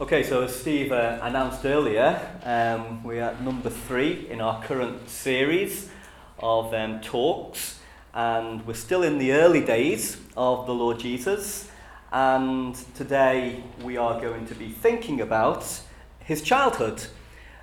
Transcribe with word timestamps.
Okay, 0.00 0.22
so 0.22 0.44
as 0.44 0.54
Steve 0.54 0.92
uh, 0.92 1.18
announced 1.22 1.64
earlier, 1.64 2.20
um, 2.44 3.02
we're 3.02 3.20
at 3.20 3.42
number 3.42 3.68
three 3.68 4.28
in 4.30 4.40
our 4.40 4.62
current 4.62 5.10
series 5.10 5.90
of 6.38 6.72
um, 6.72 7.00
talks, 7.00 7.80
and 8.14 8.64
we're 8.64 8.74
still 8.74 9.02
in 9.02 9.18
the 9.18 9.32
early 9.32 9.60
days 9.60 10.18
of 10.36 10.66
the 10.66 10.72
Lord 10.72 11.00
Jesus. 11.00 11.68
And 12.12 12.76
today 12.94 13.64
we 13.82 13.96
are 13.96 14.20
going 14.20 14.46
to 14.46 14.54
be 14.54 14.68
thinking 14.68 15.20
about 15.20 15.80
his 16.20 16.42
childhood 16.42 17.02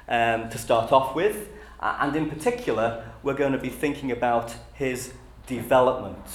um, 0.09 0.49
to 0.49 0.57
start 0.57 0.91
off 0.91 1.15
with, 1.15 1.47
and 1.79 2.17
in 2.17 2.29
particular, 2.29 3.09
we're 3.23 3.33
going 3.33 3.53
to 3.53 3.57
be 3.57 3.69
thinking 3.69 4.11
about 4.11 4.53
his 4.73 5.13
development, 5.47 6.27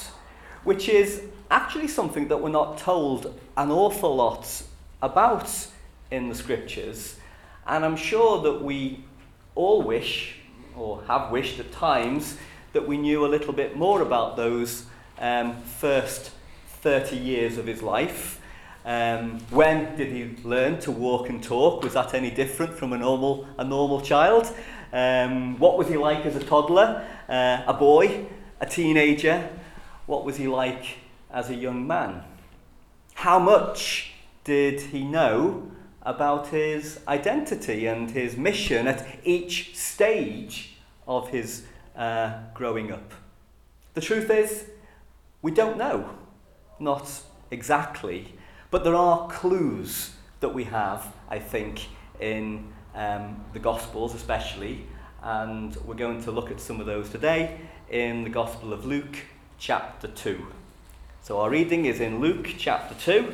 which 0.65 0.89
is 0.89 1.25
actually 1.51 1.89
something 1.89 2.29
that 2.29 2.39
we're 2.39 2.49
not 2.49 2.79
told 2.79 3.39
an 3.59 3.71
awful 3.71 4.17
lot 4.17 4.63
about 5.03 5.69
in 6.11 6.29
the 6.29 6.35
scriptures. 6.35 7.17
And 7.67 7.85
I'm 7.85 7.97
sure 7.97 8.43
that 8.43 8.63
we 8.63 9.05
all 9.55 9.83
wish, 9.83 10.37
or 10.77 11.03
have 11.07 11.31
wished 11.31 11.59
at 11.61 11.71
times, 11.73 12.37
that 12.73 12.87
we 12.87 12.97
knew 12.97 13.25
a 13.25 13.29
little 13.29 13.53
bit 13.53 13.77
more 13.77 14.03
about 14.03 14.37
those 14.37 14.85
um, 15.19 15.61
first 15.63 16.31
30 16.83 17.17
years 17.17 17.59
of 17.59 17.67
his 17.67 17.83
life. 17.83 18.41
Um, 18.85 19.41
when 19.51 19.97
did 19.97 20.09
he 20.09 20.43
learn 20.43 20.81
to 20.81 20.91
walk 20.91 21.29
and 21.29 21.43
talk? 21.43 21.83
Was 21.83 21.93
that 21.95 22.15
any 22.15 22.31
different 22.31 22.75
from 22.75 22.93
a 22.93 22.99
normal, 22.99 23.47
a 23.59 23.65
normal 23.65 24.01
child? 24.01 24.51
Um, 24.93 25.59
what 25.59 25.77
was 25.77 25.89
he 25.89 25.97
like 25.97 26.25
as 26.25 26.37
a 26.37 26.43
toddler, 26.43 27.07
uh, 27.29 27.63
a 27.67 27.75
boy, 27.75 28.27
a 28.61 28.67
teenager? 28.67 29.51
What 30.07 30.25
was 30.25 30.37
he 30.37 30.49
like 30.49 30.99
as 31.31 31.51
a 31.51 31.55
young 31.55 31.87
man? 31.87 32.25
How 33.15 33.39
much 33.39 34.13
did 34.45 34.81
he 34.81 35.05
know 35.05 35.71
about 36.11 36.49
his 36.49 36.99
identity 37.07 37.87
and 37.87 38.11
his 38.11 38.37
mission 38.37 38.89
at 38.89 39.07
each 39.23 39.77
stage 39.77 40.75
of 41.07 41.29
his 41.29 41.63
uh, 41.97 42.33
growing 42.53 42.91
up. 42.91 43.13
The 43.95 44.01
truth 44.01 44.29
is, 44.29 44.65
we 45.41 45.53
don't 45.53 45.79
know, 45.79 46.11
not 46.81 47.09
exactly, 47.53 48.35
but 48.73 48.83
there 48.83 48.97
are 48.97 49.29
clues 49.29 50.11
that 50.41 50.53
we 50.53 50.65
have, 50.65 51.13
I 51.29 51.39
think, 51.39 51.87
in 52.19 52.73
um, 52.97 53.45
the 53.53 53.61
Gospels 53.61 54.13
especially, 54.13 54.87
and 55.23 55.77
we're 55.87 55.95
going 55.95 56.21
to 56.25 56.33
look 56.33 56.51
at 56.51 56.61
some 56.61 56.81
of 56.81 56.87
those 56.87 57.09
today 57.09 57.61
in 57.89 58.25
the 58.25 58.31
Gospel 58.31 58.73
of 58.73 58.85
Luke, 58.85 59.17
chapter 59.59 60.09
2. 60.09 60.45
So 61.23 61.39
our 61.39 61.51
reading 61.51 61.85
is 61.85 62.01
in 62.01 62.19
Luke 62.19 62.49
chapter 62.59 62.97
2 62.97 63.33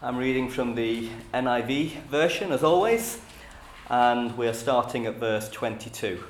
I'm 0.00 0.16
reading 0.16 0.48
from 0.48 0.76
the 0.76 1.08
NIV 1.34 2.02
version, 2.02 2.52
as 2.52 2.62
always, 2.62 3.18
and 3.90 4.38
we're 4.38 4.54
starting 4.54 5.06
at 5.06 5.16
verse 5.16 5.48
22. 5.48 6.22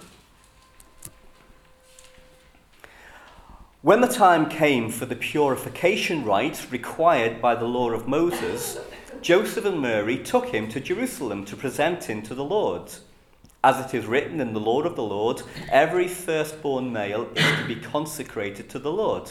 When 3.82 4.00
the 4.00 4.06
time 4.06 4.48
came 4.48 4.88
for 4.88 5.04
the 5.04 5.14
purification 5.14 6.24
rite 6.24 6.66
required 6.72 7.42
by 7.42 7.54
the 7.56 7.66
law 7.66 7.90
of 7.90 8.08
Moses, 8.08 8.78
Joseph 9.20 9.66
and 9.66 9.82
Mary 9.82 10.16
took 10.16 10.46
him 10.46 10.68
to 10.70 10.80
Jerusalem 10.80 11.44
to 11.44 11.54
present 11.54 12.04
him 12.04 12.22
to 12.22 12.34
the 12.34 12.44
Lord. 12.44 12.90
As 13.62 13.84
it 13.84 13.94
is 13.94 14.06
written 14.06 14.40
in 14.40 14.54
the 14.54 14.60
law 14.60 14.80
of 14.80 14.96
the 14.96 15.02
Lord, 15.02 15.42
every 15.70 16.08
firstborn 16.08 16.90
male 16.90 17.28
is 17.36 17.58
to 17.58 17.66
be 17.66 17.76
consecrated 17.76 18.70
to 18.70 18.78
the 18.78 18.92
Lord 18.92 19.30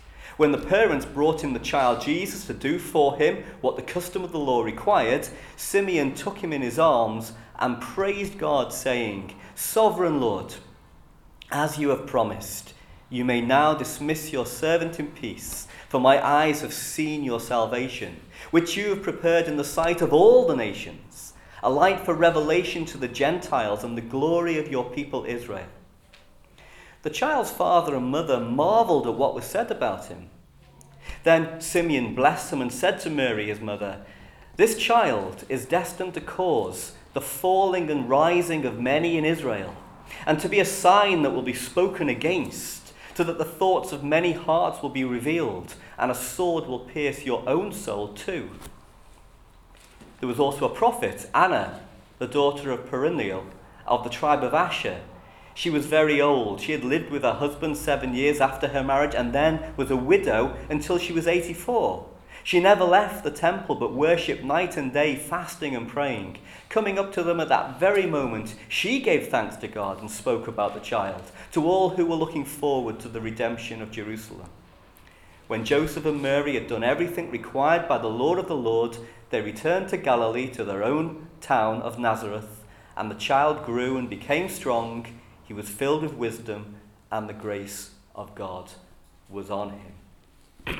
When 0.37 0.51
the 0.51 0.57
parents 0.57 1.05
brought 1.05 1.43
in 1.43 1.53
the 1.53 1.59
child 1.59 2.01
Jesus 2.01 2.45
to 2.45 2.53
do 2.53 2.79
for 2.79 3.17
him 3.17 3.43
what 3.61 3.75
the 3.75 3.81
custom 3.81 4.23
of 4.23 4.31
the 4.31 4.39
law 4.39 4.63
required, 4.63 5.27
Simeon 5.55 6.13
took 6.13 6.39
him 6.39 6.53
in 6.53 6.61
his 6.61 6.79
arms 6.79 7.33
and 7.59 7.81
praised 7.81 8.37
God, 8.37 8.73
saying, 8.73 9.35
Sovereign 9.55 10.19
Lord, 10.19 10.55
as 11.51 11.77
you 11.77 11.89
have 11.89 12.07
promised, 12.07 12.73
you 13.09 13.25
may 13.25 13.41
now 13.41 13.73
dismiss 13.73 14.31
your 14.31 14.45
servant 14.45 14.99
in 14.99 15.07
peace, 15.07 15.67
for 15.89 15.99
my 15.99 16.25
eyes 16.25 16.61
have 16.61 16.73
seen 16.73 17.23
your 17.23 17.41
salvation, 17.41 18.21
which 18.51 18.77
you 18.77 18.89
have 18.89 19.03
prepared 19.03 19.47
in 19.47 19.57
the 19.57 19.63
sight 19.63 20.01
of 20.01 20.13
all 20.13 20.47
the 20.47 20.55
nations, 20.55 21.33
a 21.61 21.69
light 21.69 21.99
for 21.99 22.13
revelation 22.13 22.85
to 22.85 22.97
the 22.97 23.09
Gentiles 23.09 23.83
and 23.83 23.97
the 23.97 24.01
glory 24.01 24.57
of 24.57 24.71
your 24.71 24.89
people 24.89 25.25
Israel. 25.25 25.67
The 27.03 27.09
child's 27.09 27.51
father 27.51 27.95
and 27.95 28.07
mother 28.07 28.39
marveled 28.39 29.07
at 29.07 29.15
what 29.15 29.33
was 29.33 29.45
said 29.45 29.71
about 29.71 30.05
him. 30.05 30.29
Then 31.23 31.59
Simeon 31.59 32.15
blessed 32.15 32.53
him 32.53 32.61
and 32.61 32.71
said 32.71 32.99
to 33.01 33.09
Mary, 33.09 33.47
his 33.47 33.59
mother, 33.59 34.01
This 34.57 34.77
child 34.77 35.43
is 35.49 35.65
destined 35.65 36.13
to 36.15 36.21
cause 36.21 36.93
the 37.13 37.21
falling 37.21 37.89
and 37.89 38.09
rising 38.09 38.65
of 38.65 38.79
many 38.79 39.17
in 39.17 39.25
Israel, 39.25 39.75
and 40.25 40.39
to 40.39 40.49
be 40.49 40.59
a 40.59 40.65
sign 40.65 41.23
that 41.23 41.31
will 41.31 41.41
be 41.41 41.53
spoken 41.53 42.07
against, 42.09 42.93
so 43.15 43.23
that 43.23 43.37
the 43.37 43.45
thoughts 43.45 43.91
of 43.91 44.03
many 44.03 44.31
hearts 44.31 44.81
will 44.81 44.89
be 44.89 45.03
revealed, 45.03 45.75
and 45.97 46.09
a 46.09 46.15
sword 46.15 46.67
will 46.67 46.79
pierce 46.79 47.25
your 47.25 47.47
own 47.47 47.73
soul 47.73 48.09
too. 48.09 48.49
There 50.19 50.29
was 50.29 50.39
also 50.39 50.65
a 50.65 50.75
prophet, 50.75 51.29
Anna, 51.33 51.81
the 52.19 52.27
daughter 52.27 52.71
of 52.71 52.89
Penuel, 52.89 53.45
of 53.85 54.03
the 54.03 54.09
tribe 54.09 54.43
of 54.43 54.53
Asher. 54.53 55.01
She 55.53 55.69
was 55.69 55.85
very 55.85 56.21
old. 56.21 56.61
She 56.61 56.71
had 56.71 56.83
lived 56.83 57.11
with 57.11 57.23
her 57.23 57.33
husband 57.33 57.77
seven 57.77 58.13
years 58.13 58.39
after 58.39 58.69
her 58.69 58.83
marriage 58.83 59.15
and 59.15 59.33
then 59.33 59.73
was 59.75 59.91
a 59.91 59.95
widow 59.97 60.55
until 60.69 60.97
she 60.97 61.13
was 61.13 61.27
84. 61.27 62.07
She 62.43 62.59
never 62.59 62.83
left 62.83 63.23
the 63.23 63.31
temple 63.31 63.75
but 63.75 63.93
worshipped 63.93 64.43
night 64.43 64.75
and 64.75 64.91
day, 64.91 65.15
fasting 65.15 65.75
and 65.75 65.87
praying. 65.87 66.39
Coming 66.69 66.97
up 66.97 67.13
to 67.13 67.23
them 67.23 67.39
at 67.39 67.49
that 67.49 67.79
very 67.79 68.07
moment, 68.07 68.55
she 68.67 68.99
gave 68.99 69.27
thanks 69.27 69.57
to 69.57 69.67
God 69.67 70.01
and 70.01 70.09
spoke 70.09 70.47
about 70.47 70.73
the 70.73 70.79
child 70.79 71.21
to 71.51 71.65
all 71.65 71.89
who 71.91 72.05
were 72.05 72.15
looking 72.15 72.45
forward 72.45 72.99
to 73.01 73.09
the 73.09 73.21
redemption 73.21 73.81
of 73.81 73.91
Jerusalem. 73.91 74.49
When 75.47 75.65
Joseph 75.65 76.05
and 76.05 76.21
Mary 76.21 76.53
had 76.53 76.67
done 76.67 76.83
everything 76.83 77.29
required 77.29 77.87
by 77.87 77.97
the 77.97 78.07
Lord 78.07 78.39
of 78.39 78.47
the 78.47 78.55
Lord, 78.55 78.97
they 79.29 79.41
returned 79.41 79.89
to 79.89 79.97
Galilee 79.97 80.47
to 80.51 80.63
their 80.63 80.83
own 80.83 81.27
town 81.41 81.81
of 81.81 81.99
Nazareth, 81.99 82.63
and 82.95 83.11
the 83.11 83.15
child 83.15 83.65
grew 83.65 83.97
and 83.97 84.09
became 84.09 84.49
strong 84.49 85.05
he 85.51 85.53
was 85.53 85.67
filled 85.67 86.01
with 86.01 86.13
wisdom, 86.13 86.75
and 87.11 87.27
the 87.27 87.33
grace 87.33 87.91
of 88.15 88.33
God 88.35 88.71
was 89.27 89.51
on 89.51 89.71
him. 90.65 90.77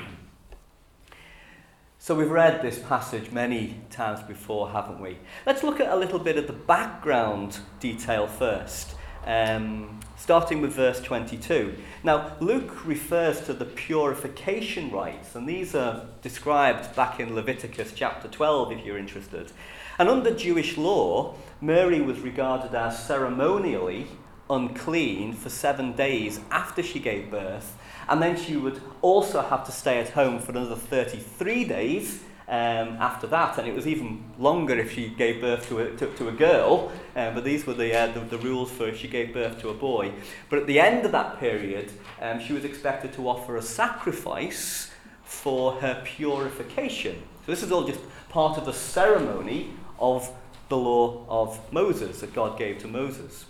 So 1.98 2.14
we've 2.14 2.30
read 2.30 2.62
this 2.62 2.78
passage 2.78 3.30
many 3.30 3.82
times 3.90 4.22
before, 4.22 4.70
haven't 4.70 4.98
we? 4.98 5.18
Let's 5.44 5.62
look 5.62 5.78
at 5.78 5.88
a 5.92 5.96
little 5.96 6.18
bit 6.18 6.38
of 6.38 6.46
the 6.46 6.54
background 6.54 7.58
detail 7.80 8.26
first, 8.26 8.94
um, 9.26 10.00
starting 10.16 10.62
with 10.62 10.72
verse 10.72 11.02
22. 11.02 11.76
Now, 12.02 12.34
Luke 12.40 12.86
refers 12.86 13.42
to 13.42 13.52
the 13.52 13.66
purification 13.66 14.90
rites, 14.90 15.34
and 15.34 15.46
these 15.46 15.74
are 15.74 16.06
described 16.22 16.96
back 16.96 17.20
in 17.20 17.34
Leviticus 17.34 17.92
chapter 17.94 18.26
12, 18.26 18.72
if 18.72 18.86
you're 18.86 18.96
interested. 18.96 19.52
And 19.98 20.08
under 20.08 20.34
Jewish 20.34 20.78
law, 20.78 21.34
Mary 21.60 22.00
was 22.00 22.20
regarded 22.20 22.74
as 22.74 23.04
ceremonially 23.04 24.08
unclean 24.52 25.32
for 25.32 25.48
seven 25.48 25.92
days 25.92 26.40
after 26.50 26.82
she 26.82 27.00
gave 27.00 27.30
birth, 27.30 27.76
and 28.08 28.22
then 28.22 28.36
she 28.36 28.56
would 28.56 28.80
also 29.00 29.42
have 29.42 29.64
to 29.64 29.72
stay 29.72 29.98
at 29.98 30.10
home 30.10 30.38
for 30.38 30.52
another 30.52 30.76
33 30.76 31.64
days 31.64 32.22
um, 32.48 32.96
after 33.00 33.26
that, 33.28 33.58
and 33.58 33.66
it 33.66 33.74
was 33.74 33.86
even 33.86 34.24
longer 34.38 34.78
if 34.78 34.92
she 34.92 35.08
gave 35.08 35.40
birth 35.40 35.68
to 35.68 35.78
a, 35.78 35.96
to, 35.96 36.06
to 36.16 36.28
a 36.28 36.32
girl, 36.32 36.92
um, 37.16 37.34
but 37.34 37.44
these 37.44 37.66
were 37.66 37.74
the, 37.74 37.96
uh, 37.96 38.08
the, 38.08 38.20
the 38.20 38.38
rules 38.38 38.70
for 38.70 38.88
if 38.88 38.98
she 38.98 39.08
gave 39.08 39.32
birth 39.32 39.60
to 39.62 39.70
a 39.70 39.74
boy. 39.74 40.12
But 40.50 40.58
at 40.58 40.66
the 40.66 40.78
end 40.78 41.06
of 41.06 41.12
that 41.12 41.38
period, 41.38 41.90
um, 42.20 42.40
she 42.40 42.52
was 42.52 42.64
expected 42.64 43.12
to 43.14 43.28
offer 43.28 43.56
a 43.56 43.62
sacrifice 43.62 44.90
for 45.24 45.72
her 45.74 46.02
purification. 46.04 47.22
So 47.46 47.52
this 47.52 47.62
is 47.62 47.72
all 47.72 47.84
just 47.84 48.00
part 48.28 48.58
of 48.58 48.66
the 48.66 48.74
ceremony 48.74 49.70
of 49.98 50.30
the 50.68 50.76
law 50.76 51.24
of 51.28 51.72
Moses 51.72 52.20
that 52.20 52.34
God 52.34 52.58
gave 52.58 52.78
to 52.80 52.88
Moses. 52.88 53.46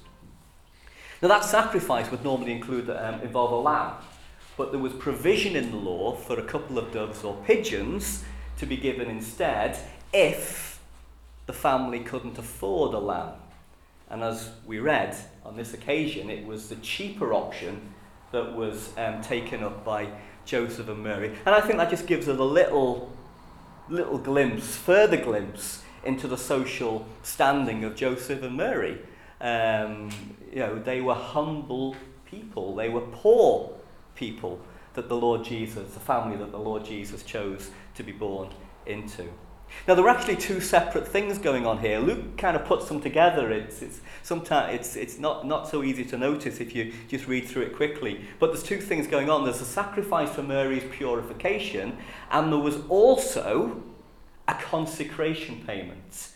Now, 1.22 1.28
that 1.28 1.44
sacrifice 1.44 2.10
would 2.10 2.24
normally 2.24 2.50
include 2.50 2.90
um, 2.90 3.20
involve 3.20 3.52
a 3.52 3.56
lamb, 3.56 3.94
but 4.56 4.72
there 4.72 4.80
was 4.80 4.92
provision 4.92 5.54
in 5.54 5.70
the 5.70 5.76
law 5.76 6.16
for 6.16 6.36
a 6.40 6.42
couple 6.42 6.78
of 6.78 6.92
doves 6.92 7.22
or 7.22 7.36
pigeons 7.46 8.24
to 8.58 8.66
be 8.66 8.76
given 8.76 9.08
instead 9.08 9.78
if 10.12 10.80
the 11.46 11.52
family 11.52 12.00
couldn't 12.00 12.38
afford 12.38 12.92
a 12.92 12.98
lamb. 12.98 13.34
And 14.10 14.24
as 14.24 14.50
we 14.66 14.80
read 14.80 15.16
on 15.44 15.56
this 15.56 15.72
occasion, 15.72 16.28
it 16.28 16.44
was 16.44 16.69
the 16.69 16.76
cheaper 16.76 17.32
option 17.32 17.94
that 18.32 18.54
was 18.56 18.90
um, 18.98 19.22
taken 19.22 19.62
up 19.62 19.84
by 19.84 20.08
Joseph 20.44 20.88
and 20.88 21.04
Mary. 21.04 21.28
And 21.46 21.54
I 21.54 21.60
think 21.60 21.78
that 21.78 21.88
just 21.88 22.08
gives 22.08 22.28
us 22.28 22.38
a 22.38 22.44
little, 22.44 23.12
little 23.88 24.18
glimpse, 24.18 24.76
further 24.76 25.16
glimpse 25.16 25.82
into 26.04 26.26
the 26.26 26.36
social 26.36 27.06
standing 27.22 27.84
of 27.84 27.94
Joseph 27.94 28.42
and 28.42 28.56
Mary. 28.56 28.98
Um, 29.42 30.08
you 30.50 30.60
know, 30.60 30.78
they 30.78 31.00
were 31.00 31.14
humble 31.14 31.96
people. 32.24 32.74
They 32.74 32.88
were 32.88 33.00
poor 33.00 33.72
people 34.14 34.60
that 34.94 35.08
the 35.08 35.16
Lord 35.16 35.44
Jesus, 35.44 35.92
the 35.92 36.00
family 36.00 36.36
that 36.36 36.52
the 36.52 36.58
Lord 36.58 36.84
Jesus 36.84 37.22
chose 37.22 37.70
to 37.94 38.02
be 38.02 38.12
born 38.12 38.48
into. 38.86 39.28
Now, 39.88 39.94
there 39.94 40.04
are 40.04 40.10
actually 40.10 40.36
two 40.36 40.60
separate 40.60 41.08
things 41.08 41.38
going 41.38 41.66
on 41.66 41.78
here. 41.78 41.98
Luke 41.98 42.36
kind 42.36 42.56
of 42.56 42.64
puts 42.64 42.88
them 42.88 43.00
together. 43.00 43.50
It's, 43.50 43.82
it's, 43.82 44.00
sometimes 44.22 44.74
it's, 44.74 44.96
it's 44.96 45.18
not, 45.18 45.46
not 45.46 45.68
so 45.68 45.82
easy 45.82 46.04
to 46.06 46.18
notice 46.18 46.60
if 46.60 46.74
you 46.74 46.92
just 47.08 47.26
read 47.26 47.46
through 47.46 47.62
it 47.62 47.76
quickly. 47.76 48.20
But 48.38 48.48
there's 48.48 48.62
two 48.62 48.80
things 48.80 49.06
going 49.06 49.30
on. 49.30 49.44
There's 49.44 49.60
a 49.60 49.66
sacrifice 49.66 50.30
for 50.30 50.42
Mary's 50.42 50.84
purification, 50.92 51.96
and 52.30 52.52
there 52.52 52.60
was 52.60 52.78
also 52.88 53.82
a 54.46 54.54
consecration 54.54 55.64
payment. 55.66 56.31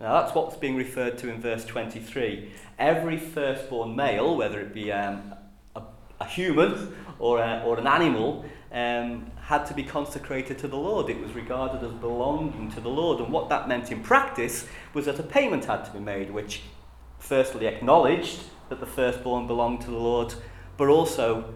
Now, 0.00 0.20
that's 0.20 0.34
what's 0.34 0.56
being 0.56 0.76
referred 0.76 1.18
to 1.18 1.28
in 1.28 1.40
verse 1.40 1.64
23. 1.64 2.50
Every 2.78 3.16
firstborn 3.16 3.94
male, 3.94 4.36
whether 4.36 4.60
it 4.60 4.74
be 4.74 4.90
um, 4.90 5.34
a, 5.76 5.82
a 6.20 6.26
human 6.26 6.94
or, 7.18 7.40
a, 7.40 7.62
or 7.64 7.78
an 7.78 7.86
animal, 7.86 8.44
um, 8.72 9.30
had 9.40 9.64
to 9.66 9.74
be 9.74 9.84
consecrated 9.84 10.58
to 10.58 10.68
the 10.68 10.76
Lord. 10.76 11.08
It 11.08 11.20
was 11.20 11.32
regarded 11.32 11.84
as 11.84 11.92
belonging 11.92 12.72
to 12.72 12.80
the 12.80 12.88
Lord. 12.88 13.20
And 13.20 13.32
what 13.32 13.48
that 13.50 13.68
meant 13.68 13.92
in 13.92 14.02
practice 14.02 14.66
was 14.92 15.06
that 15.06 15.18
a 15.20 15.22
payment 15.22 15.66
had 15.66 15.84
to 15.84 15.92
be 15.92 16.00
made, 16.00 16.30
which 16.30 16.62
firstly 17.18 17.66
acknowledged 17.66 18.40
that 18.68 18.80
the 18.80 18.86
firstborn 18.86 19.46
belonged 19.46 19.82
to 19.82 19.90
the 19.90 19.96
Lord, 19.96 20.34
but 20.76 20.88
also 20.88 21.54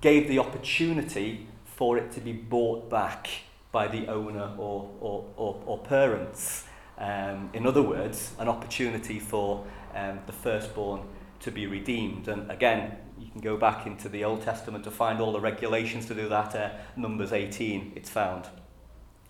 gave 0.00 0.28
the 0.28 0.38
opportunity 0.38 1.48
for 1.64 1.98
it 1.98 2.12
to 2.12 2.20
be 2.20 2.32
bought 2.32 2.88
back 2.88 3.28
by 3.72 3.88
the 3.88 4.06
owner 4.06 4.52
or, 4.56 4.90
or, 5.00 5.24
or, 5.36 5.62
or 5.66 5.78
parents. 5.78 6.64
Um, 6.98 7.50
in 7.52 7.66
other 7.66 7.82
words, 7.82 8.32
an 8.38 8.48
opportunity 8.48 9.18
for 9.18 9.66
um, 9.94 10.20
the 10.26 10.32
firstborn 10.32 11.02
to 11.40 11.50
be 11.50 11.66
redeemed. 11.66 12.28
And 12.28 12.50
again, 12.50 12.96
you 13.18 13.30
can 13.30 13.40
go 13.40 13.56
back 13.56 13.86
into 13.86 14.08
the 14.08 14.24
Old 14.24 14.42
Testament 14.42 14.84
to 14.84 14.90
find 14.90 15.20
all 15.20 15.32
the 15.32 15.40
regulations 15.40 16.06
to 16.06 16.14
do 16.14 16.28
that. 16.28 16.54
Uh, 16.54 16.70
Numbers 16.96 17.32
18, 17.32 17.92
it's 17.96 18.10
found. 18.10 18.46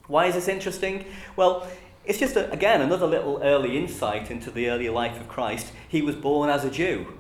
Why 0.07 0.27
is 0.27 0.35
this 0.35 0.49
interesting? 0.49 1.05
Well, 1.35 1.67
it's 2.05 2.19
just, 2.19 2.37
a, 2.37 2.51
again, 2.53 2.81
another 2.81 3.07
little 3.07 3.41
early 3.43 3.77
insight 3.77 4.31
into 4.31 4.51
the 4.51 4.69
early 4.69 4.89
life 4.89 5.21
of 5.21 5.29
Christ. 5.29 5.73
He 5.89 6.03
was 6.03 6.15
born 6.15 6.49
as 6.49 6.65
a 6.65 6.71
Jew, 6.71 7.15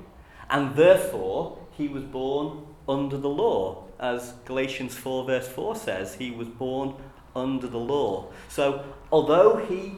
and 0.49 0.77
therefore 0.77 1.59
he 1.73 1.89
was 1.89 2.05
born 2.05 2.67
under 2.89 3.17
the 3.17 3.29
law. 3.29 3.85
As 3.99 4.35
Galatians 4.45 4.95
4, 4.95 5.25
verse 5.25 5.49
4 5.49 5.75
says, 5.75 6.15
he 6.15 6.31
was 6.31 6.49
born 6.49 6.95
under 7.35 7.67
the 7.67 7.79
law. 7.79 8.29
So, 8.49 8.85
although 9.11 9.57
he 9.57 9.97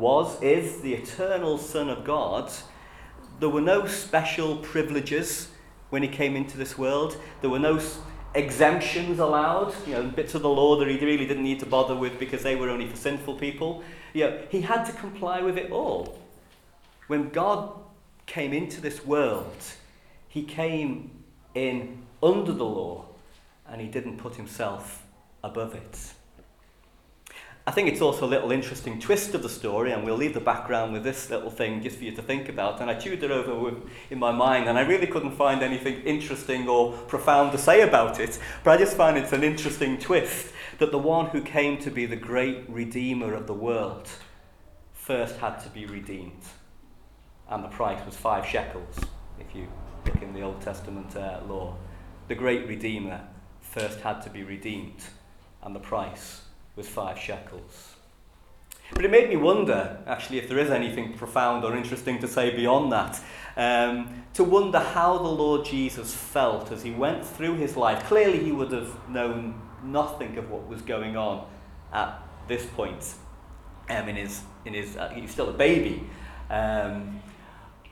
was, 0.00 0.42
is 0.42 0.80
the 0.80 0.94
eternal 0.94 1.58
Son 1.58 1.88
of 1.88 2.04
God, 2.04 2.50
there 3.38 3.48
were 3.48 3.60
no 3.60 3.86
special 3.86 4.56
privileges 4.56 5.48
when 5.90 6.02
he 6.02 6.08
came 6.08 6.36
into 6.36 6.56
this 6.56 6.76
world. 6.76 7.16
There 7.40 7.50
were 7.50 7.58
no 7.58 7.80
exemptions 8.34 9.18
allowed, 9.18 9.74
you 9.86 9.94
know, 9.94 10.04
bits 10.04 10.34
of 10.34 10.42
the 10.42 10.48
law 10.48 10.78
that 10.78 10.88
he 10.88 10.98
really 11.04 11.26
didn't 11.26 11.42
need 11.42 11.60
to 11.60 11.66
bother 11.66 11.96
with 11.96 12.18
because 12.18 12.42
they 12.42 12.56
were 12.56 12.68
only 12.68 12.86
for 12.86 12.96
sinful 12.96 13.36
people. 13.36 13.82
You 14.12 14.24
know, 14.24 14.42
he 14.50 14.60
had 14.60 14.84
to 14.84 14.92
comply 14.92 15.40
with 15.42 15.56
it 15.56 15.70
all. 15.70 16.18
When 17.06 17.30
God 17.30 17.72
came 18.26 18.52
into 18.52 18.80
this 18.80 19.04
world, 19.04 19.56
he 20.28 20.42
came 20.42 21.10
in 21.54 22.02
under 22.22 22.52
the 22.52 22.64
law 22.64 23.06
and 23.66 23.80
he 23.80 23.88
didn't 23.88 24.18
put 24.18 24.36
himself 24.36 25.04
above 25.42 25.74
it. 25.74 26.12
I 27.70 27.72
think 27.72 27.86
it's 27.86 28.00
also 28.00 28.26
a 28.26 28.26
little 28.26 28.50
interesting 28.50 28.98
twist 28.98 29.32
of 29.32 29.44
the 29.44 29.48
story, 29.48 29.92
and 29.92 30.02
we'll 30.02 30.16
leave 30.16 30.34
the 30.34 30.40
background 30.40 30.92
with 30.92 31.04
this 31.04 31.30
little 31.30 31.50
thing 31.50 31.80
just 31.84 31.98
for 31.98 32.02
you 32.02 32.10
to 32.16 32.20
think 32.20 32.48
about. 32.48 32.80
And 32.80 32.90
I 32.90 32.94
chewed 32.94 33.22
it 33.22 33.30
over 33.30 33.76
in 34.10 34.18
my 34.18 34.32
mind, 34.32 34.68
and 34.68 34.76
I 34.76 34.80
really 34.80 35.06
couldn't 35.06 35.36
find 35.36 35.62
anything 35.62 36.02
interesting 36.02 36.68
or 36.68 36.94
profound 37.06 37.52
to 37.52 37.58
say 37.58 37.82
about 37.82 38.18
it. 38.18 38.40
But 38.64 38.72
I 38.72 38.76
just 38.76 38.96
find 38.96 39.16
it's 39.16 39.32
an 39.32 39.44
interesting 39.44 40.00
twist 40.00 40.52
that 40.80 40.90
the 40.90 40.98
one 40.98 41.26
who 41.26 41.42
came 41.42 41.78
to 41.82 41.92
be 41.92 42.06
the 42.06 42.16
great 42.16 42.68
redeemer 42.68 43.34
of 43.34 43.46
the 43.46 43.54
world 43.54 44.08
first 44.92 45.36
had 45.36 45.60
to 45.60 45.68
be 45.68 45.86
redeemed. 45.86 46.42
And 47.48 47.62
the 47.62 47.68
price 47.68 48.04
was 48.04 48.16
five 48.16 48.44
shekels, 48.44 48.98
if 49.38 49.54
you 49.54 49.68
look 50.06 50.20
in 50.20 50.32
the 50.32 50.42
Old 50.42 50.60
Testament 50.60 51.14
uh, 51.14 51.38
law. 51.48 51.76
The 52.26 52.34
great 52.34 52.66
redeemer 52.66 53.20
first 53.60 54.00
had 54.00 54.22
to 54.22 54.28
be 54.28 54.42
redeemed, 54.42 55.04
and 55.62 55.72
the 55.72 55.78
price 55.78 56.40
was 56.80 56.88
five 56.88 57.18
shekels. 57.18 57.94
But 58.94 59.04
it 59.04 59.10
made 59.10 59.28
me 59.28 59.36
wonder, 59.36 59.98
actually, 60.06 60.38
if 60.38 60.48
there 60.48 60.58
is 60.58 60.70
anything 60.70 61.12
profound 61.12 61.62
or 61.62 61.76
interesting 61.76 62.18
to 62.20 62.26
say 62.26 62.56
beyond 62.56 62.90
that. 62.90 63.20
Um, 63.56 64.24
to 64.34 64.42
wonder 64.42 64.78
how 64.78 65.18
the 65.18 65.28
Lord 65.28 65.66
Jesus 65.66 66.14
felt 66.14 66.72
as 66.72 66.82
he 66.82 66.90
went 66.90 67.24
through 67.24 67.56
his 67.56 67.76
life. 67.76 68.04
Clearly, 68.04 68.42
he 68.42 68.50
would 68.50 68.72
have 68.72 69.08
known 69.08 69.60
nothing 69.84 70.38
of 70.38 70.50
what 70.50 70.66
was 70.66 70.80
going 70.80 71.16
on 71.16 71.46
at 71.92 72.20
this 72.48 72.64
point. 72.64 73.14
Um, 73.90 74.08
in 74.08 74.16
his, 74.16 74.42
in 74.64 74.72
his, 74.72 74.96
uh, 74.96 75.10
he's 75.10 75.30
still 75.30 75.50
a 75.50 75.52
baby. 75.52 76.02
Um, 76.48 77.20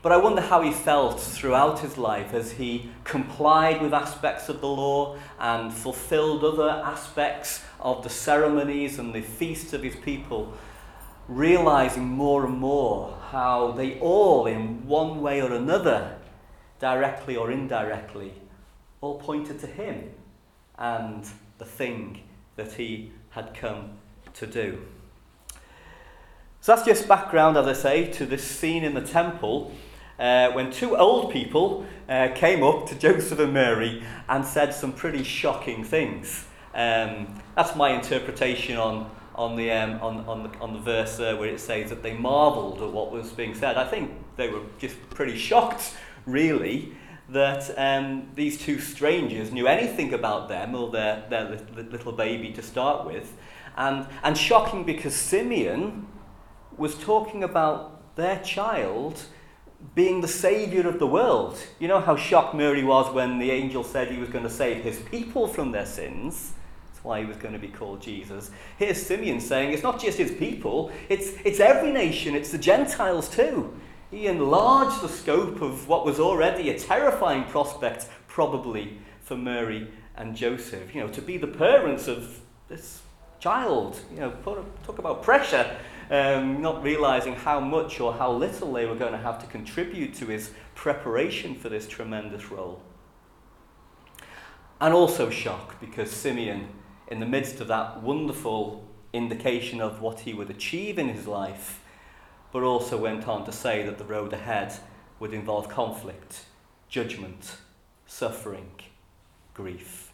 but 0.01 0.13
I 0.13 0.17
wonder 0.17 0.41
how 0.41 0.61
he 0.61 0.71
felt 0.71 1.19
throughout 1.19 1.79
his 1.79 1.97
life 1.97 2.33
as 2.33 2.51
he 2.53 2.89
complied 3.03 3.81
with 3.81 3.93
aspects 3.93 4.47
of 4.47 4.61
the 4.61 4.67
law 4.67 5.17
and 5.39 5.73
fulfilled 5.73 6.43
other 6.43 6.69
aspects 6.69 7.61
of 7.81 8.03
the 8.03 8.09
ceremonies 8.09 8.97
and 8.97 9.13
the 9.13 9.21
feasts 9.21 9.73
of 9.73 9.83
his 9.83 9.97
people, 9.97 10.53
realizing 11.27 12.07
more 12.07 12.45
and 12.45 12.57
more 12.57 13.17
how 13.31 13.71
they 13.71 13.99
all, 13.99 14.45
in 14.45 14.87
one 14.87 15.21
way 15.21 15.41
or 15.41 15.51
another, 15.51 16.17
directly 16.79 17.35
or 17.35 17.51
indirectly, 17.51 18.33
all 19.01 19.19
pointed 19.19 19.59
to 19.59 19.67
him 19.67 20.11
and 20.77 21.25
the 21.57 21.65
thing 21.65 22.21
that 22.55 22.71
he 22.73 23.11
had 23.31 23.53
come 23.53 23.91
to 24.33 24.47
do. 24.47 24.81
So 26.61 26.73
that's 26.73 26.85
just 26.85 27.07
background, 27.07 27.57
as 27.57 27.67
I 27.67 27.73
say, 27.73 28.05
to 28.13 28.25
this 28.25 28.43
scene 28.43 28.83
in 28.83 28.93
the 28.93 29.01
temple 29.01 29.73
uh, 30.19 30.51
when 30.51 30.69
two 30.69 30.97
old 30.97 31.31
people 31.31 31.85
uh, 32.09 32.29
came 32.35 32.61
up 32.63 32.87
to 32.87 32.95
Joseph 32.95 33.39
and 33.39 33.53
Mary 33.53 34.03
and 34.27 34.45
said 34.45 34.73
some 34.73 34.91
pretty 34.91 35.23
shocking 35.23 35.83
things. 35.83 36.45
Um, 36.73 37.41
that's 37.55 37.75
my 37.75 37.91
interpretation 37.91 38.77
on, 38.77 39.09
on, 39.35 39.55
the, 39.55 39.71
um, 39.71 40.01
on, 40.01 40.25
on, 40.25 40.43
the, 40.43 40.59
on 40.59 40.73
the 40.73 40.79
verse 40.79 41.19
uh, 41.19 41.35
where 41.37 41.49
it 41.49 41.59
says 41.59 41.89
that 41.89 42.03
they 42.03 42.13
marvelled 42.13 42.81
at 42.81 42.91
what 42.91 43.11
was 43.11 43.31
being 43.31 43.55
said. 43.55 43.77
I 43.77 43.87
think 43.87 44.11
they 44.35 44.49
were 44.49 44.61
just 44.77 44.97
pretty 45.11 45.37
shocked, 45.37 45.93
really, 46.25 46.93
that 47.29 47.73
um, 47.77 48.29
these 48.35 48.59
two 48.59 48.79
strangers 48.79 49.51
knew 49.51 49.67
anything 49.67 50.13
about 50.13 50.49
them 50.49 50.75
or 50.75 50.91
their, 50.91 51.25
their 51.29 51.59
little 51.75 52.11
baby 52.11 52.51
to 52.53 52.61
start 52.61 53.05
with. 53.05 53.35
And, 53.77 54.07
and 54.23 54.37
shocking 54.37 54.83
because 54.83 55.15
Simeon 55.15 56.07
was 56.75 56.95
talking 56.95 57.43
about 57.43 58.15
their 58.15 58.39
child 58.39 59.23
being 59.95 60.21
the 60.21 60.27
saviour 60.27 60.87
of 60.87 60.99
the 60.99 61.07
world. 61.07 61.57
You 61.79 61.87
know 61.87 61.99
how 61.99 62.15
shocked 62.15 62.53
Mary 62.53 62.83
was 62.83 63.13
when 63.13 63.39
the 63.39 63.51
angel 63.51 63.83
said 63.83 64.09
he 64.11 64.17
was 64.17 64.29
going 64.29 64.43
to 64.43 64.49
save 64.49 64.83
his 64.83 64.99
people 64.99 65.47
from 65.47 65.71
their 65.71 65.85
sins? 65.85 66.53
That's 66.87 67.03
why 67.03 67.21
he 67.21 67.25
was 67.25 67.37
going 67.37 67.53
to 67.53 67.59
be 67.59 67.69
called 67.69 68.01
Jesus. 68.01 68.51
Here's 68.77 69.01
Simeon 69.01 69.39
saying 69.39 69.73
it's 69.73 69.83
not 69.83 70.01
just 70.01 70.17
his 70.17 70.31
people, 70.31 70.91
it's, 71.07 71.31
it's 71.45 71.59
every 71.59 71.91
nation, 71.91 72.35
it's 72.35 72.51
the 72.51 72.57
Gentiles 72.57 73.29
too. 73.29 73.73
He 74.11 74.27
enlarged 74.27 75.01
the 75.01 75.07
scope 75.07 75.61
of 75.61 75.87
what 75.87 76.05
was 76.05 76.19
already 76.19 76.69
a 76.71 76.79
terrifying 76.79 77.43
prospect, 77.45 78.07
probably, 78.27 78.97
for 79.21 79.37
Mary 79.37 79.87
and 80.15 80.35
Joseph. 80.35 80.93
You 80.93 81.01
know, 81.01 81.09
to 81.09 81.21
be 81.21 81.37
the 81.37 81.47
parents 81.47 82.07
of 82.07 82.41
this 82.67 83.01
child. 83.39 83.99
You 84.11 84.21
know, 84.21 84.65
talk 84.83 84.99
about 84.99 85.23
pressure 85.23 85.77
um, 86.09 86.61
not 86.61 86.81
realizing 86.81 87.35
how 87.35 87.59
much 87.59 87.99
or 87.99 88.13
how 88.13 88.31
little 88.31 88.73
they 88.73 88.85
were 88.85 88.95
going 88.95 89.11
to 89.11 89.17
have 89.17 89.39
to 89.41 89.47
contribute 89.47 90.13
to 90.15 90.25
his 90.25 90.51
preparation 90.75 91.55
for 91.55 91.69
this 91.69 91.87
tremendous 91.87 92.49
role. 92.49 92.81
And 94.81 94.93
also 94.93 95.29
shock 95.29 95.79
because 95.79 96.11
Simeon, 96.11 96.69
in 97.07 97.19
the 97.19 97.25
midst 97.25 97.59
of 97.59 97.67
that 97.67 98.01
wonderful 98.01 98.87
indication 99.13 99.81
of 99.81 100.01
what 100.01 100.21
he 100.21 100.33
would 100.33 100.49
achieve 100.49 100.97
in 100.97 101.09
his 101.09 101.27
life, 101.27 101.81
but 102.51 102.63
also 102.63 102.97
went 102.97 103.27
on 103.27 103.45
to 103.45 103.51
say 103.51 103.85
that 103.85 103.97
the 103.97 104.03
road 104.03 104.33
ahead 104.33 104.73
would 105.19 105.33
involve 105.33 105.69
conflict, 105.69 106.45
judgment, 106.87 107.57
suffering, 108.07 108.71
grief. 109.53 110.08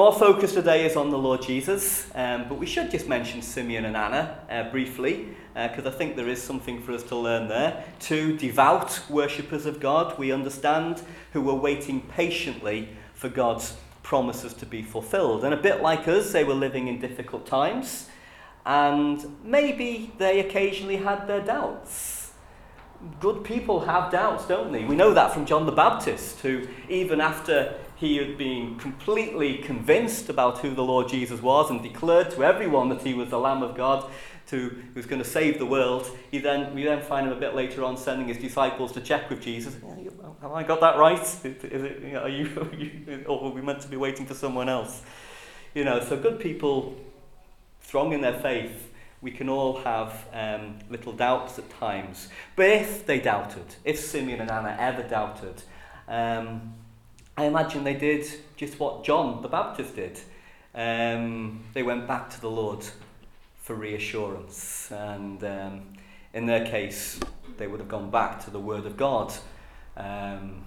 Our 0.00 0.12
focus 0.12 0.54
today 0.54 0.86
is 0.86 0.96
on 0.96 1.10
the 1.10 1.18
Lord 1.18 1.42
Jesus, 1.42 2.10
um, 2.14 2.48
but 2.48 2.54
we 2.56 2.64
should 2.64 2.90
just 2.90 3.06
mention 3.06 3.42
Simeon 3.42 3.84
and 3.84 3.94
Anna 3.94 4.38
uh, 4.48 4.70
briefly, 4.70 5.28
because 5.52 5.84
uh, 5.84 5.90
I 5.90 5.92
think 5.92 6.16
there 6.16 6.26
is 6.26 6.42
something 6.42 6.80
for 6.80 6.92
us 6.92 7.02
to 7.02 7.16
learn 7.16 7.48
there. 7.48 7.84
Two 7.98 8.34
devout 8.38 9.02
worshippers 9.10 9.66
of 9.66 9.78
God, 9.78 10.18
we 10.18 10.32
understand, 10.32 11.02
who 11.34 11.42
were 11.42 11.54
waiting 11.54 12.00
patiently 12.00 12.88
for 13.12 13.28
God's 13.28 13.76
promises 14.02 14.54
to 14.54 14.64
be 14.64 14.80
fulfilled. 14.82 15.44
And 15.44 15.52
a 15.52 15.58
bit 15.58 15.82
like 15.82 16.08
us, 16.08 16.32
they 16.32 16.44
were 16.44 16.54
living 16.54 16.88
in 16.88 16.98
difficult 16.98 17.46
times, 17.46 18.08
and 18.64 19.36
maybe 19.44 20.14
they 20.16 20.40
occasionally 20.40 20.96
had 20.96 21.26
their 21.26 21.42
doubts. 21.42 22.32
Good 23.20 23.44
people 23.44 23.80
have 23.80 24.10
doubts, 24.10 24.46
don't 24.46 24.72
they? 24.72 24.82
We 24.82 24.96
know 24.96 25.12
that 25.12 25.34
from 25.34 25.44
John 25.44 25.66
the 25.66 25.72
Baptist, 25.72 26.40
who, 26.40 26.66
even 26.88 27.20
after 27.20 27.74
he 28.00 28.16
had 28.16 28.38
been 28.38 28.78
completely 28.78 29.58
convinced 29.58 30.30
about 30.30 30.58
who 30.58 30.74
the 30.74 30.82
Lord 30.82 31.06
Jesus 31.08 31.42
was 31.42 31.70
and 31.70 31.82
declared 31.82 32.30
to 32.30 32.42
everyone 32.42 32.88
that 32.88 33.02
he 33.02 33.12
was 33.12 33.28
the 33.28 33.38
Lamb 33.38 33.62
of 33.62 33.76
God 33.76 34.10
to, 34.46 34.70
who 34.70 34.94
was 34.94 35.04
going 35.04 35.22
to 35.22 35.28
save 35.28 35.58
the 35.58 35.66
world. 35.66 36.10
He 36.30 36.38
then, 36.38 36.74
we 36.74 36.84
then 36.84 37.02
find 37.02 37.26
him 37.26 37.34
a 37.34 37.38
bit 37.38 37.54
later 37.54 37.84
on 37.84 37.98
sending 37.98 38.28
his 38.28 38.38
disciples 38.38 38.92
to 38.92 39.02
check 39.02 39.28
with 39.28 39.42
Jesus. 39.42 39.76
Have 40.40 40.52
I 40.52 40.62
got 40.62 40.80
that 40.80 40.96
right? 40.96 41.20
Is 41.20 41.44
it, 41.44 42.14
are, 42.14 42.26
you, 42.26 42.50
are 42.72 42.74
you, 42.74 43.24
or 43.28 43.44
are 43.44 43.50
we 43.50 43.60
meant 43.60 43.82
to 43.82 43.88
be 43.88 43.98
waiting 43.98 44.24
for 44.24 44.34
someone 44.34 44.70
else? 44.70 45.02
You 45.74 45.84
know, 45.84 46.02
so 46.02 46.16
good 46.16 46.40
people, 46.40 46.96
strong 47.82 48.14
in 48.14 48.22
their 48.22 48.40
faith, 48.40 48.94
we 49.20 49.30
can 49.30 49.50
all 49.50 49.76
have 49.82 50.26
um, 50.32 50.78
little 50.88 51.12
doubts 51.12 51.58
at 51.58 51.68
times. 51.78 52.28
But 52.56 52.70
if 52.70 53.04
they 53.04 53.20
doubted, 53.20 53.74
if 53.84 54.00
Simeon 54.00 54.40
and 54.40 54.50
Anna 54.50 54.74
ever 54.80 55.02
doubted, 55.02 55.62
um, 56.08 56.72
I 57.40 57.44
imagine 57.44 57.84
they 57.84 57.94
did 57.94 58.26
just 58.58 58.78
what 58.78 59.02
John 59.02 59.40
the 59.40 59.48
Baptist 59.48 59.96
did. 59.96 60.20
Um, 60.74 61.64
they 61.72 61.82
went 61.82 62.06
back 62.06 62.28
to 62.32 62.40
the 62.42 62.50
Lord 62.50 62.84
for 63.62 63.74
reassurance. 63.74 64.92
And 64.92 65.42
um, 65.42 65.94
in 66.34 66.44
their 66.44 66.66
case, 66.66 67.18
they 67.56 67.66
would 67.66 67.80
have 67.80 67.88
gone 67.88 68.10
back 68.10 68.44
to 68.44 68.50
the 68.50 68.60
Word 68.60 68.84
of 68.84 68.98
God. 68.98 69.32
Um, 69.96 70.66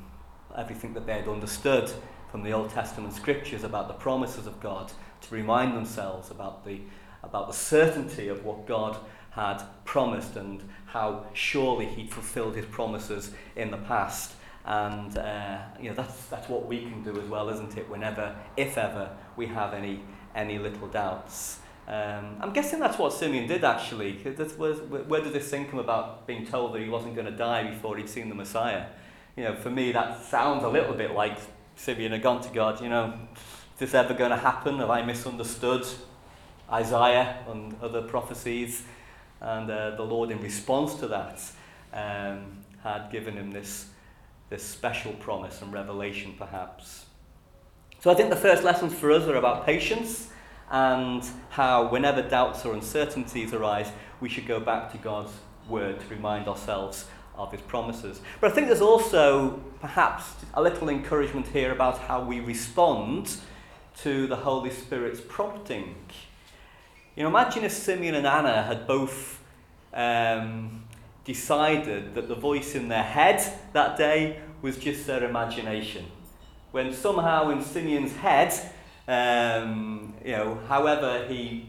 everything 0.57 0.95
that 0.95 1.05
they 1.05 1.13
had 1.13 1.27
understood 1.27 1.91
from 2.31 2.41
the 2.41 2.53
Old 2.53 2.71
Testament 2.71 3.13
scriptures 3.13 3.63
about 3.63 3.87
the 3.87 3.93
promises 3.93 4.47
of 4.47 4.59
God 4.59 4.91
to 5.21 5.35
remind 5.35 5.77
themselves 5.77 6.31
about 6.31 6.65
the, 6.65 6.81
about 7.21 7.45
the 7.45 7.53
certainty 7.53 8.29
of 8.29 8.45
what 8.45 8.65
God 8.65 8.97
had 9.29 9.61
promised 9.85 10.37
and 10.37 10.67
how 10.87 11.27
surely 11.33 11.85
He'd 11.85 12.11
fulfilled 12.11 12.55
His 12.55 12.65
promises 12.65 13.29
in 13.55 13.69
the 13.69 13.77
past. 13.77 14.33
And 14.65 15.17
uh, 15.17 15.60
you 15.79 15.89
know, 15.89 15.96
that's, 15.96 16.25
that's 16.27 16.48
what 16.48 16.67
we 16.67 16.82
can 16.82 17.03
do 17.03 17.20
as 17.20 17.27
well, 17.27 17.50
isn't 17.50 17.77
it? 17.77 17.89
Whenever, 17.89 18.36
if 18.55 18.77
ever, 18.77 19.10
we 19.36 19.48
have 19.48 19.74
any, 19.74 20.00
any 20.36 20.58
little 20.58 20.88
doubts. 20.88 21.60
Um, 21.86 22.38
I'm 22.39 22.53
guessing 22.53 22.79
that's 22.79 22.98
what 22.98 23.12
Simeon 23.12 23.46
did 23.46 23.65
actually. 23.65 24.17
Was, 24.58 24.79
where 24.79 25.22
did 25.22 25.34
this 25.34 25.50
thing 25.50 25.67
come 25.67 25.79
about 25.79 26.25
being 26.25 26.46
told 26.46 26.74
that 26.74 26.82
he 26.82 26.88
wasn't 26.88 27.15
going 27.15 27.25
to 27.25 27.36
die 27.36 27.70
before 27.70 27.98
he'd 27.98 28.08
seen 28.08 28.29
the 28.29 28.36
Messiah? 28.36 28.86
You 29.36 29.43
know, 29.43 29.55
for 29.55 29.70
me, 29.70 29.91
that 29.91 30.24
sounds 30.24 30.63
a 30.63 30.70
little 30.70 30.93
bit 30.93 31.12
like 31.12 31.38
Simeon 31.75 32.13
had 32.13 32.22
gone 32.22 32.41
to 32.41 32.50
God, 32.50 32.82
you 32.82 32.89
know, 32.89 33.13
is 33.74 33.79
this 33.79 33.93
ever 33.93 34.13
going 34.13 34.29
to 34.29 34.38
happen? 34.38 34.77
Have 34.77 34.91
I 34.91 35.01
misunderstood 35.01 35.86
Isaiah 36.72 37.43
and 37.48 37.75
other 37.82 38.03
prophecies? 38.03 38.84
And 39.41 39.70
uh, 39.70 39.96
the 39.96 40.03
Lord, 40.03 40.32
in 40.32 40.39
response 40.39 40.96
to 40.96 41.08
that, 41.08 41.41
um, 41.91 42.60
had 42.84 43.12
given 43.12 43.36
him 43.36 43.51
this 43.51 43.88
this 44.50 44.63
special 44.63 45.13
promise 45.13 45.62
and 45.62 45.73
revelation, 45.73 46.35
perhaps. 46.38 47.05
So 48.00 48.12
I 48.12 48.15
think 48.15 48.29
the 48.29 48.35
first 48.35 48.63
lessons 48.63 48.93
for 48.93 49.12
us 49.12 49.27
are 49.27 49.35
about 49.35 49.65
patience 49.65 50.29
and 50.69 51.23
how, 51.50 51.88
whenever 51.88 52.21
doubts 52.21 52.65
or 52.65 52.73
uncertainties 52.73 53.53
arise, 53.53 53.91
we 54.19 54.29
should 54.29 54.47
go 54.47 54.59
back 54.59 54.91
to 54.91 54.97
God's 54.97 55.31
word 55.69 56.00
to 56.00 56.07
remind 56.07 56.47
ourselves 56.47 57.05
of 57.35 57.51
his 57.51 57.62
promises. 57.62 58.21
But 58.39 58.51
I 58.51 58.55
think 58.55 58.67
there's 58.67 58.81
also 58.81 59.62
perhaps 59.79 60.33
a 60.53 60.62
little 60.62 60.89
encouragement 60.89 61.47
here 61.47 61.71
about 61.71 61.97
how 62.00 62.23
we 62.23 62.39
respond 62.39 63.38
to 64.01 64.27
the 64.27 64.35
Holy 64.35 64.69
Spirit's 64.69 65.21
prompting. 65.21 65.95
You 67.15 67.23
know, 67.23 67.29
imagine 67.29 67.63
if 67.63 67.71
Simeon 67.71 68.15
and 68.15 68.25
Anna 68.25 68.63
had 68.63 68.88
both 68.88 69.39
um, 69.93 70.82
decided 71.25 72.15
that 72.15 72.27
the 72.27 72.35
voice 72.35 72.75
in 72.75 72.87
their 72.87 73.03
head 73.03 73.41
that 73.73 73.97
day 73.97 74.39
was 74.61 74.77
just 74.77 75.07
their 75.07 75.23
imagination. 75.23 76.05
When 76.71 76.93
somehow 76.93 77.49
in 77.49 77.61
Simeon's 77.61 78.15
head, 78.15 78.53
um, 79.07 80.13
you 80.23 80.31
know, 80.31 80.59
however 80.67 81.25
he, 81.27 81.65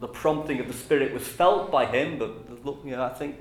the 0.00 0.08
prompting 0.08 0.60
of 0.60 0.68
the 0.68 0.74
Spirit 0.74 1.12
was 1.12 1.26
felt 1.26 1.70
by 1.70 1.86
him, 1.86 2.18
but 2.18 2.64
look, 2.64 2.80
you 2.84 2.92
know, 2.92 3.04
I 3.04 3.10
think 3.10 3.36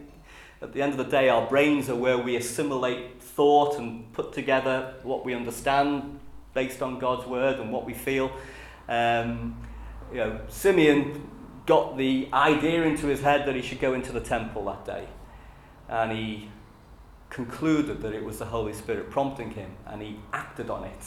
at 0.62 0.74
the 0.74 0.82
end 0.82 0.94
of 0.94 0.98
the 0.98 1.04
day, 1.04 1.30
our 1.30 1.48
brains 1.48 1.90
are 1.90 1.96
where 1.96 2.18
we 2.18 2.36
assimilate 2.36 3.22
thought 3.22 3.78
and 3.78 4.12
put 4.14 4.34
together 4.34 4.96
what 5.04 5.26
we 5.26 5.34
understand 5.34 6.20
based 6.54 6.82
on 6.82 6.98
God's 6.98 7.28
word 7.28 7.60
and 7.60 7.72
what 7.72 7.86
we 7.86 7.94
feel. 7.94 8.32
Um, 8.88 9.58
you 10.12 10.18
know, 10.18 10.40
Simeon 10.48 11.30
got 11.66 11.98
the 11.98 12.28
idea 12.34 12.84
into 12.84 13.08
his 13.08 13.22
head 13.22 13.48
that 13.48 13.56
he 13.56 13.62
should 13.62 13.80
go 13.80 13.94
into 13.94 14.12
the 14.12 14.20
temple 14.20 14.66
that 14.66 14.86
day 14.86 15.08
and 15.90 16.12
he 16.12 16.50
concluded 17.30 18.02
that 18.02 18.14
it 18.14 18.24
was 18.24 18.40
the 18.40 18.46
Holy 18.46 18.74
Spirit 18.74 19.10
prompting 19.10 19.52
him, 19.52 19.72
and 19.86 20.02
he 20.02 20.18
acted 20.32 20.70
on 20.70 20.84
it. 20.86 21.06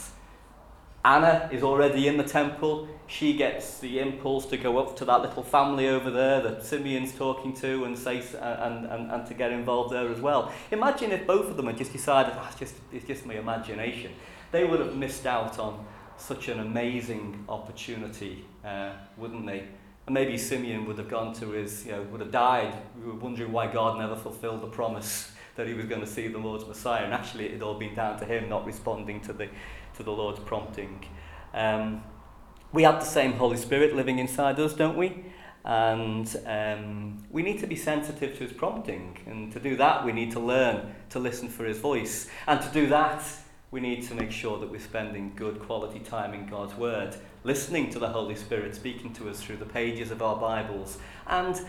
Anna 1.05 1.49
is 1.51 1.63
already 1.63 2.07
in 2.07 2.19
the 2.19 2.25
temple. 2.25 2.89
She 3.07 3.35
gets 3.35 3.79
the 3.79 3.99
impulse 4.01 4.45
to 4.47 4.59
go 4.59 4.79
up 4.79 4.97
to 4.97 5.05
that 5.07 5.23
little 5.23 5.43
family 5.43 5.89
over 5.89 6.11
there 6.11 6.43
that 6.43 6.63
Simeon's 6.63 7.15
talking 7.15 7.55
to 7.55 7.85
and 7.85 7.97
say 7.97 8.23
and, 8.41 8.85
and, 8.85 9.11
and 9.11 9.27
to 9.27 9.33
get 9.33 9.53
involved 9.53 9.95
there 9.95 10.09
as 10.11 10.21
well. 10.21 10.53
Imagine 10.71 11.13
if 11.13 11.27
both 11.27 11.49
of 11.49 11.57
them 11.57 11.67
had 11.67 11.79
just 11.79 11.93
decided, 11.93 12.35
oh, 12.37 12.47
it's, 12.51 12.59
just, 12.59 12.75
it's 12.93 13.07
just 13.07 13.25
my 13.25 13.35
imagination. 13.35 14.13
They 14.53 14.65
would 14.65 14.81
have 14.81 14.97
missed 14.97 15.25
out 15.25 15.59
on 15.59 15.87
such 16.19 16.49
an 16.49 16.61
amazing 16.61 17.45
opportunity, 17.49 18.45
uh, 18.65 18.93
wouldn't 19.17 19.47
they? 19.47 19.65
And 20.09 20.15
maybe 20.15 20.39
Simeon 20.39 20.87
would 20.87 20.97
have 20.97 21.11
gone 21.11 21.35
to 21.35 21.51
his, 21.51 21.85
you 21.85 21.93
know, 21.93 22.01
would 22.05 22.23
have 22.23 22.31
died, 22.31 22.75
We 22.99 23.13
were 23.13 23.19
wondering 23.19 23.53
why 23.53 23.67
God 23.67 23.99
never 23.99 24.17
fulfilled 24.17 24.63
the 24.63 24.69
promise 24.69 25.33
that 25.57 25.67
he 25.67 25.75
was 25.75 25.85
going 25.85 26.01
to 26.01 26.07
see 26.07 26.29
the 26.29 26.39
Lord's 26.39 26.67
Messiah. 26.67 27.05
And 27.05 27.13
actually, 27.13 27.45
it 27.45 27.53
had 27.53 27.63
all 27.63 27.75
been 27.75 27.95
down 27.95 28.19
to 28.21 28.25
him 28.25 28.49
not 28.49 28.65
responding 28.65 29.21
to 29.21 29.35
the, 29.35 29.51
to 29.99 30.03
the 30.03 30.11
Lord's 30.11 30.41
prompting. 30.41 31.05
Um, 31.53 32.03
we 32.73 32.85
have 32.85 33.01
the 33.01 33.05
same 33.05 33.35
Holy 33.35 33.59
Spirit 33.59 33.95
living 33.95 34.19
inside 34.19 34.59
us, 34.59 34.73
don't 34.73 34.97
we? 34.97 35.27
And 35.67 36.35
um, 36.47 37.23
we 37.31 37.43
need 37.43 37.59
to 37.59 37.67
be 37.67 37.77
sensitive 37.77 38.33
to 38.39 38.45
his 38.45 38.53
prompting. 38.55 39.19
And 39.27 39.53
to 39.53 39.61
do 39.61 39.77
that, 39.77 40.07
we 40.07 40.13
need 40.13 40.31
to 40.31 40.41
learn 40.41 40.95
to 41.11 41.19
listen 41.19 41.51
for 41.51 41.67
his 41.67 41.81
voice. 41.81 42.31
And 42.47 42.63
to 42.63 42.69
do 42.71 42.87
that, 42.87 43.23
we 43.71 43.81
need 43.81 44.05
to 44.05 44.15
make 44.15 44.33
sure 44.33 44.59
that 44.59 44.71
we're 44.71 44.81
spending 44.81 45.35
good 45.37 45.61
quality 45.61 46.01
time 46.01 46.33
in 46.33 46.47
God's 46.47 46.75
Word, 46.77 47.15
listening 47.45 47.91
to 47.91 47.99
the 47.99 48.09
Holy 48.09 48.35
Spirit 48.35 48.75
speaking 48.75 49.13
to 49.15 49.29
us 49.29 49.43
through 49.43 49.57
the 49.57 49.67
pages 49.67 50.11
of 50.11 50.23
our 50.23 50.37
Bibles, 50.37 50.99
and 51.27 51.61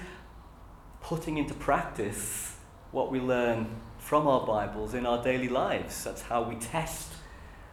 putting 1.01 1.37
into 1.37 1.53
practice 1.53 2.55
what 2.91 3.11
we 3.11 3.19
learn 3.19 3.67
from 3.97 4.27
our 4.27 4.45
Bibles 4.45 4.93
in 4.93 5.05
our 5.05 5.23
daily 5.23 5.49
lives. 5.49 6.03
That's 6.03 6.23
how 6.23 6.43
we 6.43 6.55
test 6.55 7.13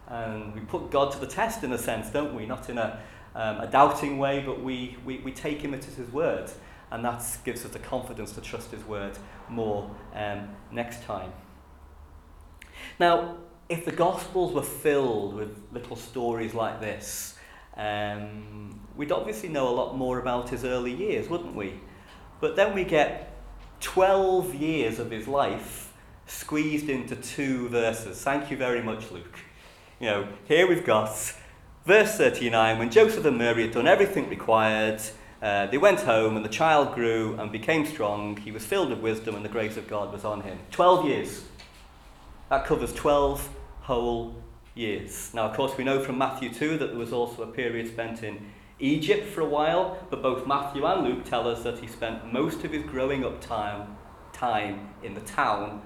and 0.07 0.53
we 0.53 0.61
put 0.61 0.89
God 0.89 1.11
to 1.11 1.19
the 1.19 1.27
test 1.27 1.63
in 1.63 1.73
a 1.73 1.77
sense, 1.77 2.09
don't 2.09 2.33
we? 2.33 2.45
Not 2.45 2.69
in 2.69 2.77
a, 2.77 2.99
um, 3.35 3.59
a 3.59 3.67
doubting 3.67 4.17
way, 4.17 4.41
but 4.45 4.61
we, 4.61 4.97
we, 5.05 5.17
we 5.19 5.31
take 5.31 5.61
Him 5.61 5.73
at 5.73 5.83
His 5.83 6.09
word. 6.11 6.49
And 6.89 7.03
that 7.03 7.23
gives 7.43 7.65
us 7.65 7.71
the 7.71 7.79
confidence 7.79 8.31
to 8.33 8.41
trust 8.41 8.71
His 8.71 8.83
word 8.85 9.17
more 9.49 9.91
um, 10.13 10.47
next 10.71 11.03
time. 11.03 11.33
Now, 12.99 13.37
if 13.67 13.83
the 13.83 13.91
Gospels 13.91 14.53
were 14.53 14.63
filled 14.63 15.33
with 15.33 15.61
little 15.73 15.97
stories 15.97 16.53
like 16.53 16.79
this, 16.79 17.36
um, 17.77 18.79
we'd 18.95 19.11
obviously 19.11 19.49
know 19.49 19.69
a 19.69 19.75
lot 19.75 19.95
more 19.95 20.19
about 20.19 20.49
his 20.49 20.65
early 20.65 20.93
years, 20.93 21.29
wouldn't 21.29 21.55
we? 21.55 21.79
But 22.41 22.55
then 22.55 22.73
we 22.73 22.83
get 22.83 23.35
12 23.81 24.55
years 24.55 24.99
of 24.99 25.11
his 25.11 25.27
life 25.27 25.93
squeezed 26.25 26.89
into 26.89 27.15
two 27.15 27.69
verses. 27.69 28.21
Thank 28.21 28.51
you 28.51 28.57
very 28.57 28.81
much, 28.81 29.11
Luke. 29.11 29.39
You 29.99 30.07
know, 30.07 30.27
here 30.47 30.67
we've 30.67 30.85
got 30.85 31.09
verse 31.85 32.15
39 32.15 32.79
when 32.79 32.91
Joseph 32.91 33.25
and 33.25 33.37
Mary 33.37 33.63
had 33.63 33.71
done 33.71 33.87
everything 33.87 34.29
required. 34.29 35.01
Uh, 35.41 35.67
they 35.67 35.77
went 35.77 35.99
home, 36.01 36.35
and 36.35 36.43
the 36.43 36.49
child 36.49 36.95
grew 36.95 37.35
and 37.39 37.51
became 37.51 37.85
strong. 37.85 38.37
He 38.37 38.51
was 38.51 38.65
filled 38.65 38.89
with 38.89 38.99
wisdom, 38.99 39.35
and 39.35 39.45
the 39.45 39.49
grace 39.49 39.77
of 39.77 39.87
God 39.87 40.11
was 40.11 40.25
on 40.25 40.41
him. 40.41 40.57
12 40.71 41.05
years. 41.05 41.43
That 42.49 42.65
covers 42.65 42.93
12 42.93 43.47
whole 43.81 44.35
years. 44.77 45.31
Now, 45.33 45.45
of 45.45 45.55
course, 45.55 45.77
we 45.77 45.83
know 45.83 46.01
from 46.01 46.17
Matthew 46.17 46.53
2 46.53 46.77
that 46.77 46.87
there 46.87 46.97
was 46.97 47.11
also 47.11 47.43
a 47.43 47.47
period 47.47 47.87
spent 47.87 48.23
in 48.23 48.51
Egypt 48.79 49.27
for 49.27 49.41
a 49.41 49.49
while, 49.49 49.97
but 50.09 50.21
both 50.21 50.45
Matthew 50.45 50.85
and 50.85 51.03
Luke 51.03 51.25
tell 51.25 51.47
us 51.47 51.63
that 51.63 51.79
he 51.79 51.87
spent 51.87 52.31
most 52.31 52.63
of 52.63 52.71
his 52.71 52.83
growing 52.83 53.25
up 53.25 53.41
time, 53.41 53.97
time 54.33 54.89
in 55.03 55.15
the 55.15 55.21
town 55.21 55.81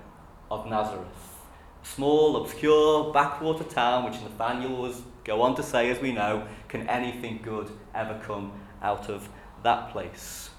of 0.49 0.67
Nazareth. 0.67 1.37
A 1.81 1.85
small, 1.85 2.43
obscure, 2.43 3.13
backwater 3.13 3.63
town, 3.63 4.03
which 4.03 4.21
Nathaniel 4.21 4.81
was 4.81 5.01
go 5.23 5.41
on 5.41 5.55
to 5.55 5.63
say, 5.63 5.89
as 5.89 5.99
we 5.99 6.11
know, 6.11 6.47
can 6.67 6.87
anything 6.89 7.39
good 7.41 7.71
ever 7.95 8.19
come 8.23 8.51
out 8.81 9.09
of 9.09 9.29
that 9.63 9.91
place? 9.91 10.49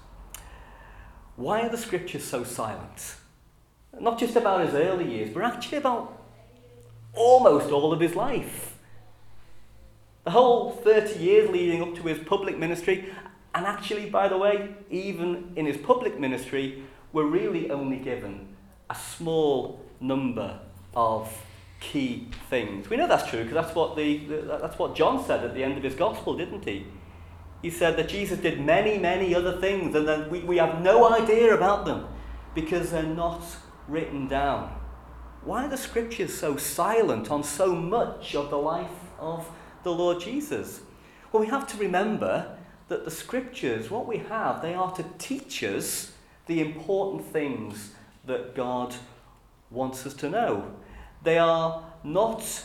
Why 1.35 1.61
are 1.61 1.69
the 1.69 1.77
scriptures 1.77 2.23
so 2.23 2.43
silent? 2.43 3.15
Not 3.99 4.19
just 4.19 4.35
about 4.35 4.65
his 4.65 4.73
early 4.73 5.11
years, 5.11 5.31
but 5.33 5.43
actually 5.43 5.79
about 5.79 6.22
almost 7.13 7.71
all 7.71 7.93
of 7.93 7.99
his 7.99 8.15
life. 8.15 8.77
The 10.23 10.31
whole 10.31 10.71
30 10.71 11.19
years 11.19 11.49
leading 11.49 11.81
up 11.81 11.95
to 11.95 12.03
his 12.03 12.19
public 12.19 12.57
ministry, 12.57 13.09
and 13.53 13.65
actually, 13.65 14.09
by 14.09 14.27
the 14.27 14.37
way, 14.37 14.75
even 14.89 15.51
in 15.55 15.65
his 15.65 15.77
public 15.77 16.19
ministry, 16.19 16.83
we're 17.11 17.25
really 17.25 17.69
only 17.69 17.97
given 17.97 18.47
a 18.89 18.95
small 18.95 19.79
number 19.99 20.59
of 20.95 21.45
key 21.79 22.27
things. 22.49 22.89
We 22.89 22.97
know 22.97 23.07
that's 23.07 23.29
true 23.29 23.43
because 23.43 23.65
that's 23.65 23.75
what 23.75 23.95
the, 23.95 24.17
that's 24.61 24.79
what 24.79 24.95
John 24.95 25.23
said 25.23 25.43
at 25.43 25.53
the 25.53 25.63
end 25.63 25.77
of 25.77 25.83
his 25.83 25.95
gospel, 25.95 26.37
didn't 26.37 26.63
he? 26.63 26.87
He 27.61 27.69
said 27.69 27.97
that 27.97 28.09
Jesus 28.09 28.39
did 28.39 28.59
many, 28.59 28.97
many 28.97 29.35
other 29.35 29.59
things, 29.59 29.95
and 29.95 30.07
then 30.07 30.29
we, 30.29 30.39
we 30.39 30.57
have 30.57 30.81
no 30.81 31.09
idea 31.09 31.53
about 31.53 31.85
them 31.85 32.07
because 32.55 32.91
they're 32.91 33.03
not 33.03 33.43
written 33.87 34.27
down. 34.27 34.75
Why 35.45 35.65
are 35.65 35.69
the 35.69 35.75
scriptures 35.75 36.33
so 36.33 36.55
silent 36.55 37.29
on 37.29 37.43
so 37.43 37.75
much 37.75 38.33
of 38.33 38.49
the 38.49 38.57
life 38.57 38.87
of 39.19 39.45
the 39.83 39.91
Lord 39.91 40.21
Jesus? 40.21 40.79
Well, 41.31 41.41
we 41.41 41.49
have 41.49 41.67
to 41.67 41.77
remember 41.77 42.57
that 42.87 43.03
the 43.03 43.11
scriptures, 43.11 43.91
what 43.91 44.07
we 44.07 44.19
have, 44.19 44.61
they 44.61 44.73
are 44.73 44.95
to 44.95 45.03
teach 45.17 45.61
us 45.63 46.13
the 46.45 46.61
important 46.61 47.25
things 47.25 47.91
that 48.25 48.55
God 48.55 48.95
wants 49.69 50.05
us 50.05 50.13
to 50.15 50.29
know. 50.29 50.71
They 51.23 51.37
are 51.37 51.83
not 52.05 52.63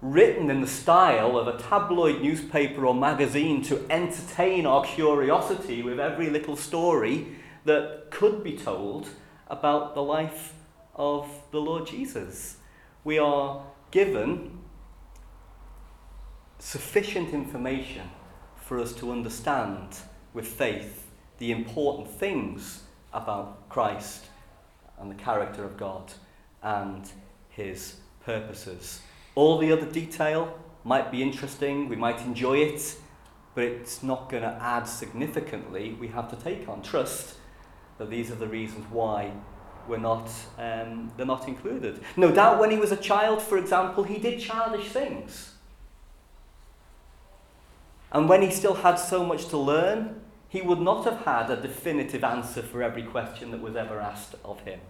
written 0.00 0.50
in 0.50 0.60
the 0.60 0.66
style 0.66 1.38
of 1.38 1.46
a 1.46 1.62
tabloid 1.62 2.20
newspaper 2.20 2.84
or 2.84 2.96
magazine 2.96 3.62
to 3.62 3.86
entertain 3.88 4.66
our 4.66 4.82
curiosity 4.84 5.82
with 5.82 6.00
every 6.00 6.30
little 6.30 6.56
story 6.56 7.28
that 7.64 8.10
could 8.10 8.42
be 8.42 8.56
told 8.56 9.08
about 9.48 9.94
the 9.94 10.02
life 10.02 10.54
of 11.02 11.28
the 11.50 11.60
Lord 11.60 11.84
Jesus. 11.84 12.58
We 13.02 13.18
are 13.18 13.64
given 13.90 14.60
sufficient 16.60 17.34
information 17.34 18.08
for 18.54 18.78
us 18.78 18.92
to 18.94 19.10
understand 19.10 19.96
with 20.32 20.46
faith 20.46 21.10
the 21.38 21.50
important 21.50 22.08
things 22.08 22.84
about 23.12 23.68
Christ 23.68 24.26
and 25.00 25.10
the 25.10 25.16
character 25.16 25.64
of 25.64 25.76
God 25.76 26.12
and 26.62 27.10
his 27.48 27.96
purposes. 28.24 29.00
All 29.34 29.58
the 29.58 29.72
other 29.72 29.86
detail 29.86 30.56
might 30.84 31.10
be 31.10 31.20
interesting, 31.20 31.88
we 31.88 31.96
might 31.96 32.20
enjoy 32.20 32.58
it, 32.58 32.96
but 33.56 33.64
it's 33.64 34.04
not 34.04 34.30
going 34.30 34.44
to 34.44 34.56
add 34.62 34.84
significantly. 34.84 35.96
We 35.98 36.08
have 36.08 36.30
to 36.30 36.36
take 36.36 36.68
on 36.68 36.80
trust 36.80 37.34
that 37.98 38.08
these 38.08 38.30
are 38.30 38.36
the 38.36 38.46
reasons 38.46 38.86
why 38.88 39.32
we're 39.88 39.98
not, 39.98 40.30
um, 40.58 41.12
they're 41.16 41.26
not 41.26 41.48
included. 41.48 42.00
No 42.16 42.30
doubt 42.32 42.58
when 42.60 42.70
he 42.70 42.76
was 42.76 42.92
a 42.92 42.96
child, 42.96 43.42
for 43.42 43.58
example, 43.58 44.04
he 44.04 44.18
did 44.18 44.40
childish 44.40 44.88
things. 44.88 45.54
And 48.12 48.28
when 48.28 48.42
he 48.42 48.50
still 48.50 48.74
had 48.74 48.96
so 48.96 49.24
much 49.24 49.46
to 49.48 49.56
learn, 49.56 50.20
he 50.48 50.60
would 50.60 50.80
not 50.80 51.04
have 51.04 51.24
had 51.24 51.50
a 51.50 51.60
definitive 51.60 52.22
answer 52.22 52.62
for 52.62 52.82
every 52.82 53.02
question 53.02 53.50
that 53.52 53.62
was 53.62 53.74
ever 53.74 53.98
asked 54.00 54.34
of 54.44 54.60
him. 54.60 54.80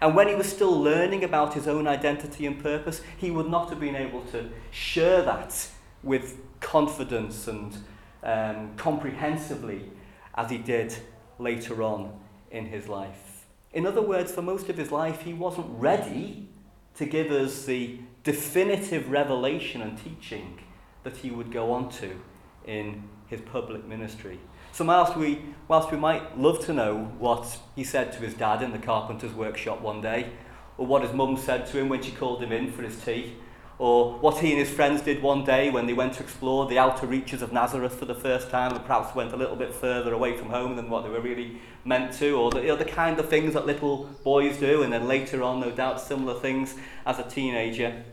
And 0.00 0.14
when 0.14 0.28
he 0.28 0.34
was 0.34 0.48
still 0.48 0.80
learning 0.80 1.24
about 1.24 1.54
his 1.54 1.66
own 1.66 1.86
identity 1.86 2.46
and 2.46 2.60
purpose, 2.60 3.02
he 3.16 3.30
would 3.30 3.48
not 3.48 3.70
have 3.70 3.80
been 3.80 3.96
able 3.96 4.22
to 4.26 4.50
share 4.70 5.22
that 5.22 5.68
with 6.02 6.38
confidence 6.60 7.48
and 7.48 7.76
um, 8.22 8.74
comprehensively 8.76 9.90
as 10.34 10.50
he 10.50 10.58
did 10.58 10.94
later 11.38 11.82
on 11.82 12.12
in 12.50 12.66
his 12.66 12.88
life. 12.88 13.31
In 13.72 13.86
other 13.86 14.02
words, 14.02 14.32
for 14.32 14.42
most 14.42 14.68
of 14.68 14.76
his 14.76 14.92
life, 14.92 15.22
he 15.22 15.32
wasn't 15.32 15.66
ready 15.70 16.48
to 16.96 17.06
give 17.06 17.30
us 17.30 17.64
the 17.64 17.98
definitive 18.22 19.10
revelation 19.10 19.80
and 19.80 19.96
teaching 19.96 20.58
that 21.04 21.16
he 21.18 21.30
would 21.30 21.50
go 21.50 21.72
on 21.72 21.88
to 21.90 22.20
in 22.66 23.02
his 23.26 23.40
public 23.40 23.86
ministry. 23.86 24.38
So 24.72 24.84
whilst 24.84 25.16
we, 25.16 25.40
whilst 25.68 25.90
we 25.90 25.98
might 25.98 26.38
love 26.38 26.64
to 26.66 26.72
know 26.72 27.12
what 27.18 27.58
he 27.74 27.84
said 27.84 28.12
to 28.12 28.18
his 28.20 28.34
dad 28.34 28.62
in 28.62 28.72
the 28.72 28.78
carpenter's 28.78 29.32
workshop 29.32 29.80
one 29.80 30.00
day, 30.00 30.30
or 30.78 30.86
what 30.86 31.02
his 31.02 31.12
mum 31.12 31.36
said 31.36 31.66
to 31.66 31.78
him 31.78 31.88
when 31.88 32.02
she 32.02 32.12
called 32.12 32.42
him 32.42 32.52
in 32.52 32.70
for 32.70 32.82
his 32.82 33.02
tea, 33.02 33.34
or 33.78 34.18
what 34.18 34.38
he 34.38 34.50
and 34.50 34.58
his 34.58 34.70
friends 34.70 35.02
did 35.02 35.22
one 35.22 35.44
day 35.44 35.70
when 35.70 35.86
they 35.86 35.92
went 35.92 36.14
to 36.14 36.22
explore 36.22 36.66
the 36.66 36.78
outer 36.78 37.06
reaches 37.06 37.42
of 37.42 37.52
Nazareth 37.52 37.94
for 37.94 38.04
the 38.04 38.14
first 38.14 38.50
time 38.50 38.72
and 38.72 38.84
perhaps 38.84 39.14
went 39.14 39.32
a 39.32 39.36
little 39.36 39.56
bit 39.56 39.74
further 39.74 40.12
away 40.12 40.36
from 40.36 40.50
home 40.50 40.76
than 40.76 40.88
what 40.88 41.02
they 41.02 41.10
were 41.10 41.20
really 41.20 41.58
meant 41.84 42.12
to, 42.14 42.32
or 42.32 42.50
the, 42.50 42.60
you 42.60 42.68
know, 42.68 42.76
the 42.76 42.84
kind 42.84 43.18
of 43.18 43.28
things 43.28 43.54
that 43.54 43.66
little 43.66 44.04
boys 44.22 44.58
do, 44.58 44.82
and 44.82 44.92
then 44.92 45.08
later 45.08 45.42
on, 45.42 45.60
no 45.60 45.70
doubt, 45.70 46.00
similar 46.00 46.38
things 46.38 46.76
as 47.06 47.18
a 47.18 47.28
teenager. 47.28 48.04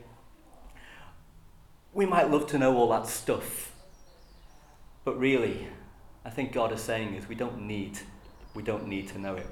We 1.93 2.05
might 2.05 2.31
love 2.31 2.47
to 2.47 2.57
know 2.57 2.75
all 2.77 2.89
that 2.89 3.07
stuff, 3.07 3.73
but 5.03 5.19
really, 5.19 5.67
I 6.25 6.29
think 6.29 6.51
God 6.51 6.71
is 6.71 6.81
saying 6.81 7.13
is 7.15 7.27
we 7.27 7.35
don't 7.35 7.61
need, 7.61 7.99
we 8.53 8.63
don't 8.63 8.87
need 8.87 9.07
to 9.09 9.19
know 9.19 9.35
it. 9.35 9.47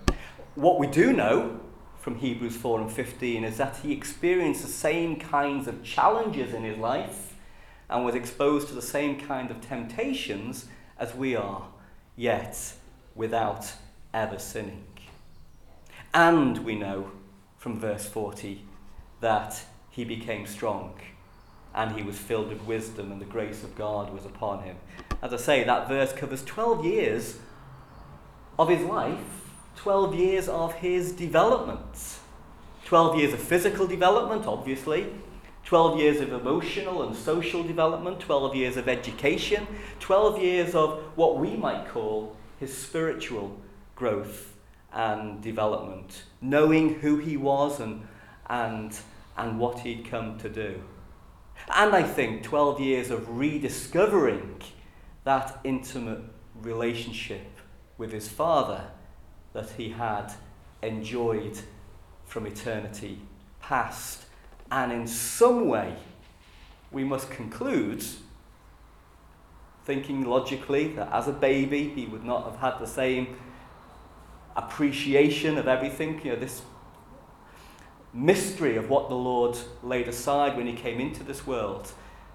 What 0.56 0.80
we 0.80 0.88
do 0.88 1.14
know 1.14 1.60
from 2.08 2.20
Hebrews 2.20 2.56
4 2.56 2.80
and 2.80 2.90
15 2.90 3.44
is 3.44 3.58
that 3.58 3.76
he 3.84 3.92
experienced 3.92 4.62
the 4.62 4.70
same 4.70 5.18
kinds 5.18 5.68
of 5.68 5.84
challenges 5.84 6.54
in 6.54 6.64
his 6.64 6.78
life 6.78 7.36
and 7.90 8.06
was 8.06 8.16
exposed 8.16 8.70
to 8.70 8.74
the 8.74 8.82
same 8.82 9.20
kind 9.20 9.52
of 9.52 9.60
temptations 9.60 10.68
as 10.98 11.14
we 11.14 11.36
are, 11.36 11.68
yet 12.16 12.76
without 13.14 13.74
ever 14.14 14.40
sinning. 14.40 14.86
And 16.14 16.60
we 16.60 16.76
know 16.76 17.12
from 17.58 17.78
verse 17.78 18.06
40 18.06 18.62
that 19.20 19.62
he 19.90 20.06
became 20.06 20.46
strong 20.46 20.98
and 21.76 21.94
he 21.94 22.04
was 22.04 22.18
filled 22.18 22.48
with 22.48 22.62
wisdom, 22.62 23.12
and 23.12 23.20
the 23.20 23.26
grace 23.26 23.66
of 23.66 23.76
God 23.76 24.14
was 24.14 24.24
upon 24.24 24.64
him. 24.64 24.78
As 25.22 25.34
I 25.34 25.38
say, 25.38 25.66
that 25.66 25.90
verse 25.90 26.14
covers 26.14 26.46
12 26.46 26.86
years 26.86 27.38
of 28.58 28.70
his 28.70 28.84
life, 28.86 29.47
12 29.78 30.16
years 30.16 30.50
of 30.50 30.74
his 30.76 31.12
development. 31.12 32.20
12 32.86 33.18
years 33.20 33.34
of 33.34 33.40
physical 33.40 33.88
development, 33.88 34.46
obviously, 34.46 35.08
12 35.66 36.00
years 36.00 36.22
of 36.22 36.32
emotional 36.32 37.04
and 37.04 37.16
social 37.16 37.62
development, 37.62 38.20
12 38.20 38.56
years 38.56 38.78
of 38.78 38.88
education, 38.88 39.68
12 40.00 40.42
years 40.42 40.76
of 40.76 41.04
what 41.16 41.38
we 41.38 41.56
might 41.56 41.88
call 41.90 42.36
his 42.60 42.76
spiritual 42.76 43.60
growth 43.96 44.56
and 44.94 45.42
development, 45.42 46.24
knowing 46.42 46.96
who 46.96 47.18
he 47.18 47.38
was 47.38 47.80
and, 47.80 48.08
and, 48.50 48.98
and 49.38 49.60
what 49.60 49.80
he'd 49.80 50.10
come 50.10 50.38
to 50.40 50.50
do. 50.50 50.82
And 51.76 51.94
I 51.94 52.04
think 52.04 52.44
12 52.44 52.80
years 52.80 53.12
of 53.12 53.38
rediscovering 53.38 54.62
that 55.26 55.60
intimate 55.64 56.22
relationship 56.62 57.60
with 57.98 58.12
his 58.12 58.30
father 58.30 58.86
that 59.58 59.72
he 59.72 59.90
had 59.90 60.32
enjoyed 60.84 61.60
from 62.26 62.46
eternity 62.46 63.20
past. 63.60 64.26
And 64.70 64.92
in 64.92 65.08
some 65.08 65.68
way, 65.68 65.96
we 66.92 67.04
must 67.04 67.32
conclude, 67.32 68.06
thinking 69.84 70.26
logically, 70.26 70.90
that 70.90 71.12
as 71.12 71.28
a 71.28 71.32
baby 71.32 71.90
he 71.90 72.06
would 72.06 72.24
not 72.24 72.44
have 72.46 72.60
had 72.60 72.80
the 72.80 72.86
same 72.86 73.36
appreciation 74.56 75.58
of 75.58 75.68
everything. 75.68 76.22
You 76.24 76.34
know, 76.34 76.40
this 76.40 76.62
mystery 78.14 78.78
of 78.78 78.92
what 78.92 79.10
the 79.10 79.16
Lord 79.16 79.58
laid 79.82 80.08
aside 80.08 80.56
when 80.56 80.68
he 80.68 80.74
came 80.74 81.00
into 81.00 81.24
this 81.24 81.48
world, 81.48 81.92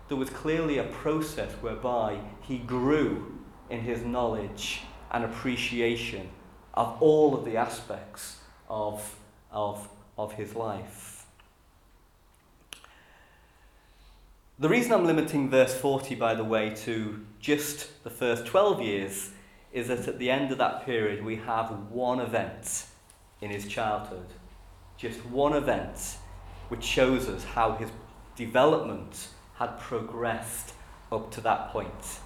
there 0.09 0.17
was 0.17 0.29
clearly 0.29 0.79
a 0.79 0.85
process 0.85 1.53
whereby 1.61 2.19
he 2.41 2.59
grew 2.59 3.39
in 3.71 3.83
his 3.83 4.03
knowledge 4.03 4.81
and 5.13 5.25
appreciation 5.25 6.29
of 6.75 7.01
all 7.01 7.35
of 7.35 7.45
the 7.45 7.57
aspects 7.57 8.39
of, 8.69 9.17
of, 9.51 9.89
of 10.17 10.33
his 10.35 10.55
life. 10.55 11.27
The 14.59 14.69
reason 14.69 14.93
I'm 14.93 15.07
limiting 15.07 15.51
verse 15.51 15.75
40, 15.75 16.15
by 16.15 16.35
the 16.35 16.45
way, 16.45 16.71
to 16.85 17.25
just 17.41 18.03
the 18.05 18.11
first 18.11 18.47
12 18.47 18.81
years 18.81 19.31
is 19.73 19.89
that 19.89 20.07
at 20.07 20.19
the 20.19 20.31
end 20.31 20.53
of 20.53 20.59
that 20.59 20.85
period 20.85 21.25
we 21.25 21.37
have 21.37 21.71
one 21.91 22.21
event 22.21 22.87
in 23.41 23.51
his 23.51 23.67
childhood 23.67 24.27
just 25.03 25.25
one 25.27 25.53
event 25.53 26.17
which 26.69 26.85
shows 26.85 27.29
us 27.29 27.43
how 27.43 27.73
his 27.73 27.91
development 28.37 29.29
had 29.57 29.79
progressed 29.81 30.75
up 31.11 31.31
to 31.33 31.41
that 31.41 31.71
point. 31.71 32.21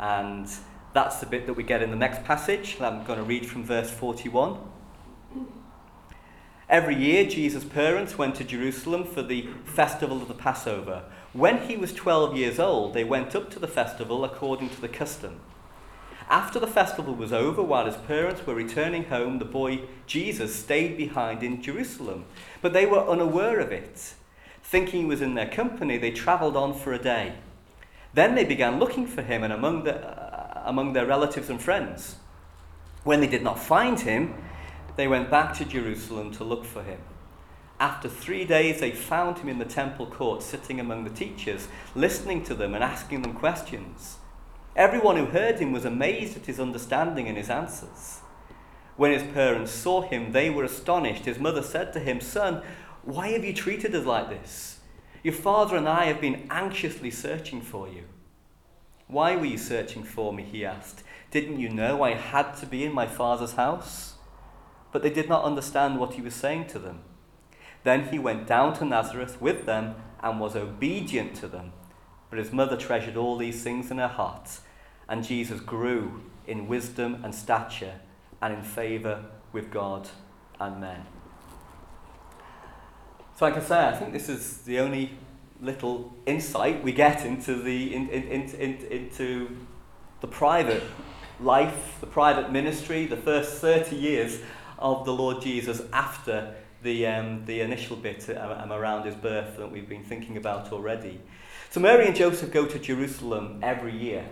And 0.00 0.48
that's 0.94 1.18
the 1.18 1.26
bit 1.26 1.46
that 1.46 1.54
we 1.54 1.64
get 1.64 1.82
in 1.82 1.90
the 1.90 1.96
next 1.96 2.24
passage. 2.24 2.80
I'm 2.80 3.04
going 3.04 3.18
to 3.18 3.24
read 3.24 3.46
from 3.46 3.64
verse 3.64 3.90
41. 3.90 4.58
Every 6.68 6.94
year, 6.94 7.26
Jesus' 7.26 7.64
parents 7.64 8.16
went 8.16 8.36
to 8.36 8.44
Jerusalem 8.44 9.04
for 9.04 9.22
the 9.22 9.48
festival 9.64 10.22
of 10.22 10.28
the 10.28 10.34
Passover. 10.34 11.02
When 11.32 11.68
he 11.68 11.76
was 11.76 11.92
12 11.92 12.36
years 12.36 12.58
old, 12.60 12.94
they 12.94 13.04
went 13.04 13.34
up 13.34 13.50
to 13.50 13.58
the 13.58 13.68
festival 13.68 14.24
according 14.24 14.70
to 14.70 14.80
the 14.80 14.88
custom. 14.88 15.40
After 16.30 16.58
the 16.58 16.66
festival 16.66 17.14
was 17.14 17.32
over, 17.32 17.60
while 17.60 17.86
his 17.86 17.96
parents 17.96 18.46
were 18.46 18.54
returning 18.54 19.04
home, 19.04 19.40
the 19.40 19.44
boy 19.44 19.80
Jesus 20.06 20.54
stayed 20.54 20.96
behind 20.96 21.42
in 21.42 21.60
Jerusalem. 21.60 22.24
But 22.62 22.72
they 22.72 22.86
were 22.86 23.06
unaware 23.06 23.58
of 23.58 23.72
it. 23.72 24.14
Thinking 24.62 25.00
he 25.00 25.06
was 25.06 25.20
in 25.20 25.34
their 25.34 25.48
company, 25.48 25.98
they 25.98 26.12
travelled 26.12 26.56
on 26.56 26.72
for 26.72 26.92
a 26.92 27.02
day. 27.02 27.34
Then 28.14 28.36
they 28.36 28.44
began 28.44 28.78
looking 28.78 29.06
for 29.06 29.22
him 29.22 29.42
and 29.42 29.52
among, 29.52 29.84
the, 29.84 30.23
among 30.64 30.92
their 30.92 31.06
relatives 31.06 31.50
and 31.50 31.60
friends. 31.60 32.16
When 33.04 33.20
they 33.20 33.26
did 33.26 33.42
not 33.42 33.58
find 33.58 34.00
him, 34.00 34.34
they 34.96 35.06
went 35.08 35.30
back 35.30 35.54
to 35.54 35.64
Jerusalem 35.64 36.32
to 36.32 36.44
look 36.44 36.64
for 36.64 36.82
him. 36.82 37.00
After 37.80 38.08
three 38.08 38.44
days, 38.44 38.80
they 38.80 38.92
found 38.92 39.38
him 39.38 39.48
in 39.48 39.58
the 39.58 39.64
temple 39.64 40.06
court, 40.06 40.42
sitting 40.42 40.78
among 40.78 41.04
the 41.04 41.10
teachers, 41.10 41.68
listening 41.94 42.44
to 42.44 42.54
them 42.54 42.74
and 42.74 42.84
asking 42.84 43.22
them 43.22 43.34
questions. 43.34 44.18
Everyone 44.76 45.16
who 45.16 45.26
heard 45.26 45.58
him 45.58 45.72
was 45.72 45.84
amazed 45.84 46.36
at 46.36 46.46
his 46.46 46.60
understanding 46.60 47.28
and 47.28 47.36
his 47.36 47.50
answers. 47.50 48.20
When 48.96 49.12
his 49.12 49.22
parents 49.22 49.72
saw 49.72 50.02
him, 50.02 50.32
they 50.32 50.50
were 50.50 50.64
astonished. 50.64 51.24
His 51.24 51.38
mother 51.38 51.62
said 51.62 51.92
to 51.92 52.00
him, 52.00 52.20
Son, 52.20 52.62
why 53.02 53.28
have 53.30 53.44
you 53.44 53.52
treated 53.52 53.94
us 53.94 54.06
like 54.06 54.28
this? 54.28 54.78
Your 55.22 55.34
father 55.34 55.76
and 55.76 55.88
I 55.88 56.04
have 56.04 56.20
been 56.20 56.46
anxiously 56.50 57.10
searching 57.10 57.60
for 57.60 57.88
you. 57.88 58.04
Why 59.14 59.36
were 59.36 59.44
you 59.44 59.58
searching 59.58 60.02
for 60.02 60.32
me? 60.32 60.42
He 60.42 60.64
asked. 60.64 61.04
Didn't 61.30 61.60
you 61.60 61.68
know 61.68 62.02
I 62.02 62.14
had 62.14 62.54
to 62.54 62.66
be 62.66 62.82
in 62.84 62.92
my 62.92 63.06
father's 63.06 63.52
house? 63.52 64.14
But 64.90 65.04
they 65.04 65.10
did 65.10 65.28
not 65.28 65.44
understand 65.44 66.00
what 66.00 66.14
he 66.14 66.20
was 66.20 66.34
saying 66.34 66.66
to 66.68 66.80
them. 66.80 67.02
Then 67.84 68.08
he 68.08 68.18
went 68.18 68.48
down 68.48 68.74
to 68.78 68.84
Nazareth 68.84 69.40
with 69.40 69.66
them 69.66 69.94
and 70.20 70.40
was 70.40 70.56
obedient 70.56 71.36
to 71.36 71.46
them. 71.46 71.74
But 72.28 72.40
his 72.40 72.50
mother 72.50 72.76
treasured 72.76 73.16
all 73.16 73.36
these 73.36 73.62
things 73.62 73.92
in 73.92 73.98
her 73.98 74.08
heart. 74.08 74.58
And 75.08 75.22
Jesus 75.22 75.60
grew 75.60 76.24
in 76.48 76.66
wisdom 76.66 77.20
and 77.22 77.32
stature 77.32 78.00
and 78.42 78.52
in 78.52 78.62
favour 78.64 79.26
with 79.52 79.70
God 79.70 80.08
and 80.58 80.80
men. 80.80 81.06
So, 83.36 83.44
like 83.44 83.56
I 83.56 83.60
say, 83.60 83.86
I 83.86 83.92
think 83.92 84.12
this 84.12 84.28
is 84.28 84.62
the 84.62 84.80
only 84.80 85.16
little 85.60 86.14
insight 86.26 86.82
we 86.82 86.92
get 86.92 87.24
into 87.24 87.54
the, 87.62 87.94
in, 87.94 88.08
in, 88.08 88.42
in, 88.50 88.74
into 88.86 89.56
the 90.20 90.26
private 90.26 90.82
life, 91.40 91.98
the 92.00 92.06
private 92.06 92.50
ministry, 92.50 93.06
the 93.06 93.16
first 93.16 93.60
30 93.60 93.96
years 93.96 94.40
of 94.78 95.04
the 95.04 95.12
Lord 95.12 95.42
Jesus 95.42 95.82
after 95.92 96.54
the, 96.82 97.06
um, 97.06 97.44
the 97.46 97.60
initial 97.60 97.96
bit 97.96 98.28
um, 98.36 98.72
around 98.72 99.06
his 99.06 99.14
birth 99.14 99.56
that 99.56 99.70
we've 99.70 99.88
been 99.88 100.04
thinking 100.04 100.36
about 100.36 100.72
already. 100.72 101.20
So 101.70 101.80
Mary 101.80 102.06
and 102.06 102.14
Joseph 102.14 102.52
go 102.52 102.66
to 102.66 102.78
Jerusalem 102.78 103.60
every 103.62 103.96
year 103.96 104.28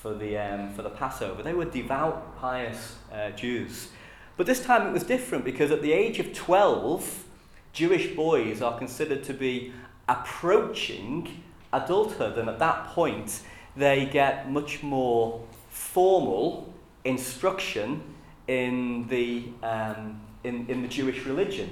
for 0.00 0.14
the, 0.14 0.36
um, 0.36 0.72
for 0.74 0.82
the 0.82 0.90
Passover. 0.90 1.42
They 1.42 1.54
were 1.54 1.64
devout, 1.64 2.38
pious 2.38 2.96
uh, 3.12 3.30
Jews. 3.30 3.88
But 4.36 4.46
this 4.46 4.62
time 4.62 4.88
it 4.88 4.92
was 4.92 5.04
different 5.04 5.44
because 5.44 5.70
at 5.70 5.80
the 5.80 5.92
age 5.92 6.18
of 6.18 6.34
12, 6.34 7.24
Jewish 7.72 8.14
boys 8.14 8.60
are 8.60 8.76
considered 8.76 9.24
to 9.24 9.32
be 9.32 9.72
approaching 10.08 11.42
adulthood, 11.72 12.38
and 12.38 12.48
at 12.48 12.58
that 12.58 12.86
point, 12.88 13.42
they 13.76 14.06
get 14.06 14.50
much 14.50 14.82
more 14.82 15.42
formal 15.68 16.72
instruction 17.04 18.02
in 18.46 19.06
the, 19.08 19.44
um, 19.62 20.20
in, 20.44 20.66
in 20.68 20.82
the 20.82 20.88
Jewish 20.88 21.24
religion. 21.24 21.70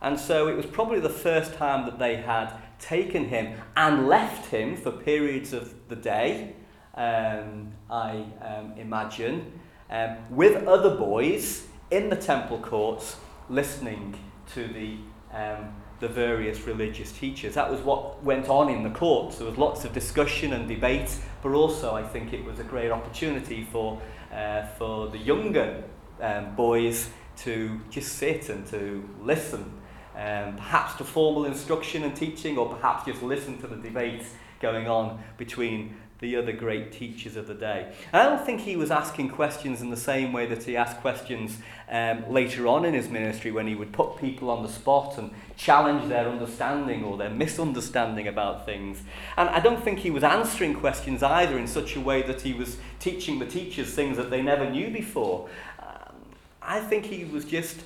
And 0.00 0.18
so 0.18 0.48
it 0.48 0.56
was 0.56 0.66
probably 0.66 0.98
the 0.98 1.08
first 1.08 1.54
time 1.54 1.84
that 1.84 1.98
they 1.98 2.16
had 2.16 2.52
taken 2.80 3.26
him 3.28 3.56
and 3.76 4.08
left 4.08 4.50
him 4.50 4.76
for 4.76 4.90
periods 4.90 5.52
of 5.52 5.74
the 5.88 5.94
day, 5.94 6.54
um, 6.94 7.72
I 7.88 8.24
um, 8.40 8.72
imagine, 8.76 9.60
um, 9.90 10.16
with 10.30 10.66
other 10.66 10.96
boys 10.96 11.66
in 11.90 12.08
the 12.08 12.16
temple 12.16 12.58
courts 12.58 13.16
listening 13.48 14.18
to 14.54 14.66
the, 14.66 14.96
um, 15.32 15.72
the 16.02 16.08
various 16.08 16.66
religious 16.66 17.12
teachers. 17.12 17.54
That 17.54 17.70
was 17.70 17.80
what 17.80 18.22
went 18.24 18.48
on 18.48 18.68
in 18.68 18.82
the 18.82 18.90
courts. 18.90 19.38
There 19.38 19.46
was 19.46 19.56
lots 19.56 19.84
of 19.84 19.94
discussion 19.94 20.52
and 20.52 20.68
debate, 20.68 21.16
but 21.42 21.52
also 21.52 21.94
I 21.94 22.02
think 22.02 22.32
it 22.32 22.44
was 22.44 22.58
a 22.58 22.64
great 22.64 22.90
opportunity 22.90 23.66
for, 23.70 24.02
uh, 24.34 24.66
for 24.78 25.08
the 25.08 25.18
younger 25.18 25.84
um, 26.20 26.54
boys 26.56 27.08
to 27.38 27.80
just 27.88 28.16
sit 28.16 28.48
and 28.48 28.66
to 28.66 29.08
listen 29.22 29.72
um, 30.14 30.56
perhaps 30.56 30.96
to 30.96 31.04
formal 31.04 31.44
instruction 31.46 32.02
and 32.02 32.14
teaching, 32.14 32.58
or 32.58 32.68
perhaps 32.74 33.06
just 33.06 33.22
listen 33.22 33.58
to 33.62 33.66
the 33.66 33.76
debates 33.76 34.34
going 34.60 34.88
on 34.88 35.22
between 35.38 35.96
the 36.22 36.36
other 36.36 36.52
great 36.52 36.92
teachers 36.92 37.36
of 37.36 37.48
the 37.48 37.54
day. 37.54 37.92
And 38.12 38.22
I 38.22 38.24
don't 38.24 38.46
think 38.46 38.60
he 38.60 38.76
was 38.76 38.92
asking 38.92 39.30
questions 39.30 39.82
in 39.82 39.90
the 39.90 39.96
same 39.96 40.32
way 40.32 40.46
that 40.46 40.62
he 40.62 40.76
asked 40.76 40.98
questions 40.98 41.58
um, 41.90 42.30
later 42.30 42.68
on 42.68 42.84
in 42.84 42.94
his 42.94 43.08
ministry 43.08 43.50
when 43.50 43.66
he 43.66 43.74
would 43.74 43.92
put 43.92 44.16
people 44.16 44.48
on 44.48 44.62
the 44.62 44.68
spot 44.68 45.18
and 45.18 45.32
challenge 45.56 46.08
their 46.08 46.28
understanding 46.28 47.02
or 47.02 47.18
their 47.18 47.28
misunderstanding 47.28 48.28
about 48.28 48.64
things. 48.64 49.02
And 49.36 49.48
I 49.50 49.58
don't 49.58 49.82
think 49.82 49.98
he 49.98 50.12
was 50.12 50.22
answering 50.22 50.74
questions 50.74 51.24
either 51.24 51.58
in 51.58 51.66
such 51.66 51.96
a 51.96 52.00
way 52.00 52.22
that 52.22 52.40
he 52.40 52.52
was 52.52 52.76
teaching 53.00 53.40
the 53.40 53.46
teachers 53.46 53.92
things 53.92 54.16
that 54.16 54.30
they 54.30 54.42
never 54.42 54.70
knew 54.70 54.90
before. 54.90 55.48
Um, 55.80 56.14
I 56.62 56.78
think 56.78 57.04
he 57.04 57.24
was 57.24 57.44
just 57.44 57.80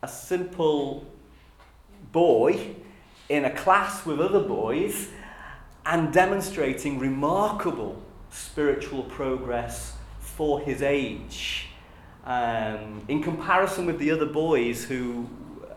a 0.00 0.08
simple 0.08 1.04
boy 2.12 2.76
in 3.28 3.44
a 3.44 3.50
class 3.50 4.06
with 4.06 4.20
other 4.20 4.40
boys 4.40 5.08
and 5.86 6.12
demonstrating 6.12 6.98
remarkable 6.98 8.02
spiritual 8.30 9.02
progress 9.04 9.96
for 10.18 10.60
his 10.60 10.82
age. 10.82 11.68
Um, 12.24 13.04
in 13.08 13.22
comparison 13.22 13.86
with 13.86 13.98
the 13.98 14.10
other 14.10 14.26
boys 14.26 14.84
who 14.84 15.28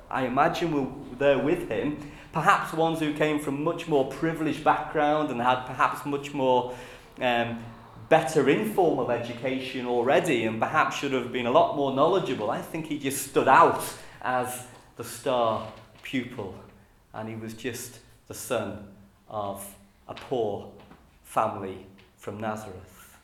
I 0.10 0.26
imagine 0.26 0.72
were 0.72 1.18
there 1.18 1.40
with 1.40 1.70
him, 1.70 2.12
perhaps 2.32 2.74
ones 2.74 3.00
who 3.00 3.14
came 3.14 3.40
from 3.40 3.64
much 3.64 3.88
more 3.88 4.06
privileged 4.10 4.64
background 4.64 5.30
and 5.30 5.42
had 5.42 5.66
perhaps 5.66 6.06
much 6.06 6.34
more 6.34 6.74
um, 7.20 7.64
better 8.10 8.50
informal 8.50 9.12
education 9.12 9.86
already 9.86 10.46
and 10.46 10.60
perhaps 10.60 10.96
should 10.96 11.12
have 11.12 11.34
been 11.34 11.46
a 11.46 11.52
lot 11.52 11.76
more 11.76 11.94
knowledgeable. 11.94 12.50
I 12.50 12.62
think 12.62 12.86
he 12.86 12.98
just 12.98 13.28
stood 13.28 13.50
out 13.50 13.84
as 14.22 14.66
the 14.96 15.04
star 15.04 15.68
pupil, 16.02 16.56
and 17.14 17.28
he 17.28 17.36
was 17.36 17.54
just 17.54 18.00
the 18.28 18.34
son 18.34 18.88
of 19.30 19.76
a 20.08 20.14
poor 20.14 20.72
family 21.24 21.86
from 22.18 22.40
Nazareth. 22.40 23.18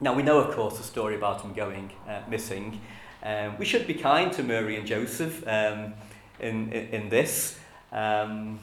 Now, 0.00 0.14
we 0.14 0.22
know, 0.22 0.38
of 0.38 0.54
course, 0.54 0.78
the 0.78 0.82
story 0.82 1.14
about 1.14 1.42
him 1.42 1.52
going 1.52 1.90
uh, 2.08 2.22
missing. 2.28 2.80
Um, 3.22 3.58
we 3.58 3.66
should 3.66 3.86
be 3.86 3.94
kind 3.94 4.32
to 4.32 4.42
Mary 4.42 4.76
and 4.76 4.86
Joseph 4.86 5.46
um, 5.46 5.92
in, 6.38 6.72
in, 6.72 6.88
in, 6.88 7.08
this. 7.10 7.58
Um, 7.92 8.60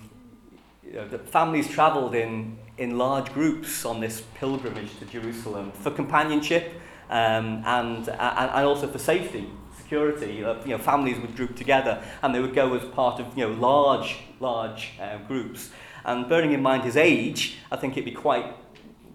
you 0.83 0.93
know, 0.93 1.07
the 1.07 1.19
families 1.19 1.69
travelled 1.69 2.15
in, 2.15 2.57
in 2.79 2.97
large 2.97 3.31
groups 3.33 3.85
on 3.85 3.99
this 3.99 4.23
pilgrimage 4.35 4.97
to 4.97 5.05
Jerusalem 5.05 5.71
for 5.71 5.91
companionship 5.91 6.73
um, 7.11 7.61
and, 7.65 8.09
and, 8.09 8.09
and 8.09 8.65
also 8.65 8.87
for 8.87 8.97
safety 8.97 9.47
security. 9.87 10.43
Uh, 10.43 10.55
you 10.63 10.71
know, 10.71 10.77
families 10.77 11.17
would 11.19 11.35
group 11.35 11.55
together 11.55 12.03
and 12.21 12.35
they 12.35 12.39
would 12.39 12.53
go 12.53 12.73
as 12.73 12.83
part 12.89 13.21
of 13.21 13.37
you 13.37 13.47
know, 13.47 13.53
large, 13.53 14.17
large 14.39 14.93
uh, 14.99 15.17
groups. 15.19 15.69
And 16.07 16.27
bearing 16.27 16.53
in 16.53 16.61
mind 16.61 16.83
his 16.83 16.97
age, 16.97 17.57
I 17.71 17.75
think 17.75 17.93
it'd 17.93 18.05
be 18.05 18.11
quite, 18.11 18.55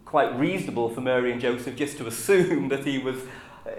quite 0.05 0.39
reasonable 0.39 0.91
for 0.91 1.01
Mary 1.01 1.33
and 1.33 1.41
Joseph 1.41 1.75
just 1.75 1.97
to 1.99 2.07
assume 2.13 2.69
that 2.69 2.85
he 2.85 2.99
was 2.99 3.17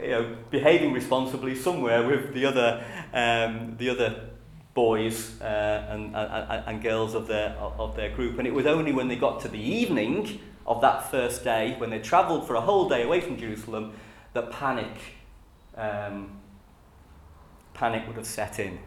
you 0.01 0.09
know, 0.09 0.35
behaving 0.49 0.91
responsibly 0.91 1.55
somewhere 1.55 2.05
with 2.05 2.33
the 2.33 2.45
other, 2.45 2.83
um, 3.13 3.75
the 3.77 3.89
other 3.89 4.29
boys 4.73 5.39
uh, 5.41 5.87
and, 5.89 6.15
and, 6.15 6.63
and 6.67 6.83
girls 6.83 7.13
of 7.13 7.27
their, 7.27 7.51
of 7.57 7.95
their 7.95 8.13
group. 8.13 8.39
And 8.39 8.47
it 8.47 8.53
was 8.53 8.65
only 8.65 8.91
when 8.91 9.07
they 9.07 9.15
got 9.15 9.39
to 9.41 9.47
the 9.47 9.61
evening 9.61 10.41
of 10.65 10.81
that 10.81 11.09
first 11.09 11.43
day, 11.43 11.75
when 11.77 11.89
they 11.91 11.99
travelled 11.99 12.47
for 12.47 12.55
a 12.55 12.61
whole 12.61 12.89
day 12.89 13.03
away 13.03 13.21
from 13.21 13.37
Jerusalem, 13.37 13.93
that 14.33 14.51
panic 14.51 14.97
um, 15.75 16.39
panic 17.73 18.07
would 18.07 18.17
have 18.17 18.25
set 18.25 18.59
in. 18.59 18.79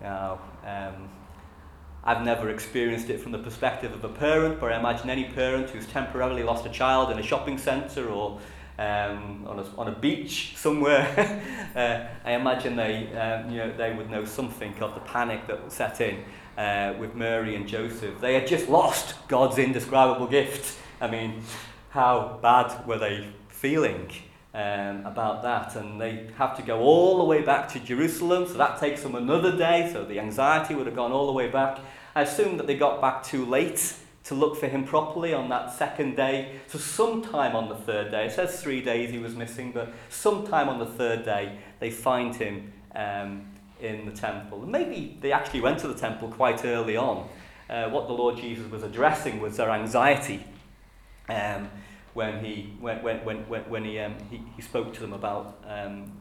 Now, 0.00 0.40
um, 0.64 1.08
I've 2.04 2.24
never 2.24 2.48
experienced 2.48 3.10
it 3.10 3.20
from 3.20 3.32
the 3.32 3.38
perspective 3.38 3.92
of 3.92 4.04
a 4.04 4.08
parent, 4.08 4.60
but 4.60 4.72
I 4.72 4.78
imagine 4.78 5.10
any 5.10 5.24
parent 5.24 5.70
who's 5.70 5.86
temporarily 5.86 6.42
lost 6.42 6.64
a 6.64 6.70
child 6.70 7.10
in 7.10 7.18
a 7.18 7.22
shopping 7.22 7.58
centre 7.58 8.08
or 8.08 8.40
um, 8.78 9.44
on, 9.46 9.58
a, 9.58 9.64
on 9.76 9.88
a 9.88 9.92
beach 9.92 10.56
somewhere, 10.56 11.42
uh, 11.74 12.06
I 12.24 12.32
imagine 12.32 12.76
they, 12.76 13.12
um, 13.12 13.50
you 13.50 13.58
know, 13.58 13.76
they 13.76 13.92
would 13.92 14.08
know 14.08 14.24
something 14.24 14.72
of 14.80 14.94
the 14.94 15.00
panic 15.00 15.46
that 15.48 15.72
set 15.72 16.00
in 16.00 16.22
uh, 16.56 16.94
with 16.98 17.14
Mary 17.14 17.56
and 17.56 17.66
Joseph. 17.66 18.20
They 18.20 18.34
had 18.34 18.46
just 18.46 18.68
lost 18.68 19.16
God's 19.26 19.58
indescribable 19.58 20.28
gift. 20.28 20.78
I 21.00 21.10
mean, 21.10 21.42
how 21.90 22.38
bad 22.40 22.86
were 22.86 22.98
they 22.98 23.28
feeling? 23.48 24.10
Um, 24.58 25.06
about 25.06 25.42
that, 25.42 25.76
and 25.76 26.00
they 26.00 26.26
have 26.36 26.56
to 26.56 26.62
go 26.62 26.80
all 26.80 27.18
the 27.18 27.24
way 27.24 27.42
back 27.42 27.68
to 27.68 27.78
Jerusalem, 27.78 28.44
so 28.48 28.54
that 28.54 28.80
takes 28.80 29.02
them 29.04 29.14
another 29.14 29.56
day, 29.56 29.88
so 29.92 30.04
the 30.04 30.18
anxiety 30.18 30.74
would 30.74 30.86
have 30.86 30.96
gone 30.96 31.12
all 31.12 31.26
the 31.26 31.32
way 31.32 31.48
back. 31.48 31.78
I 32.16 32.22
assume 32.22 32.56
that 32.56 32.66
they 32.66 32.76
got 32.76 33.00
back 33.00 33.22
too 33.22 33.44
late 33.44 33.94
to 34.24 34.34
look 34.34 34.56
for 34.56 34.66
him 34.66 34.84
properly 34.84 35.32
on 35.32 35.48
that 35.50 35.72
second 35.72 36.16
day. 36.16 36.56
So, 36.66 36.76
sometime 36.76 37.54
on 37.54 37.68
the 37.68 37.76
third 37.76 38.10
day, 38.10 38.26
it 38.26 38.32
says 38.32 38.60
three 38.60 38.82
days 38.82 39.10
he 39.10 39.18
was 39.18 39.36
missing, 39.36 39.70
but 39.70 39.92
sometime 40.08 40.68
on 40.68 40.80
the 40.80 40.86
third 40.86 41.24
day, 41.24 41.56
they 41.78 41.92
find 41.92 42.34
him 42.34 42.72
um, 42.96 43.46
in 43.80 44.06
the 44.06 44.12
temple. 44.12 44.64
And 44.64 44.72
maybe 44.72 45.18
they 45.20 45.30
actually 45.30 45.60
went 45.60 45.78
to 45.80 45.88
the 45.88 45.94
temple 45.94 46.30
quite 46.30 46.64
early 46.64 46.96
on. 46.96 47.28
Uh, 47.70 47.90
what 47.90 48.08
the 48.08 48.12
Lord 48.12 48.36
Jesus 48.36 48.68
was 48.68 48.82
addressing 48.82 49.40
was 49.40 49.56
their 49.56 49.70
anxiety. 49.70 50.42
Um, 51.28 51.70
when 52.14 52.44
he 52.44 52.74
when 52.80 53.02
when 53.02 53.18
when 53.48 53.62
when 53.70 53.84
he 53.84 53.98
um, 53.98 54.14
he, 54.30 54.42
he 54.56 54.62
spoke 54.62 54.92
to 54.94 55.00
them 55.00 55.12
about 55.12 55.62
um, 55.66 56.12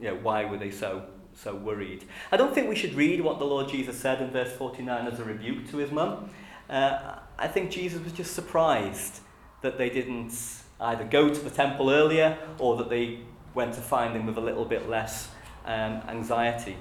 you 0.00 0.08
know, 0.08 0.16
why 0.16 0.44
were 0.44 0.58
they 0.58 0.70
so 0.70 1.06
so 1.34 1.54
worried. 1.54 2.04
I 2.32 2.36
don't 2.36 2.54
think 2.54 2.68
we 2.68 2.76
should 2.76 2.94
read 2.94 3.20
what 3.20 3.38
the 3.38 3.44
Lord 3.44 3.68
Jesus 3.68 3.98
said 3.98 4.22
in 4.22 4.30
verse 4.30 4.52
49 4.52 5.06
as 5.06 5.20
a 5.20 5.24
rebuke 5.24 5.68
to 5.70 5.76
his 5.76 5.90
mum. 5.90 6.30
Uh, 6.68 7.16
I 7.38 7.46
think 7.46 7.70
Jesus 7.70 8.02
was 8.02 8.12
just 8.12 8.34
surprised 8.34 9.20
that 9.60 9.76
they 9.76 9.90
didn't 9.90 10.32
either 10.80 11.04
go 11.04 11.28
to 11.28 11.40
the 11.40 11.50
temple 11.50 11.90
earlier 11.90 12.38
or 12.58 12.76
that 12.78 12.88
they 12.88 13.20
went 13.54 13.74
to 13.74 13.80
find 13.80 14.14
him 14.14 14.26
with 14.26 14.38
a 14.38 14.40
little 14.40 14.64
bit 14.64 14.88
less 14.88 15.28
um, 15.66 16.02
anxiety. 16.08 16.76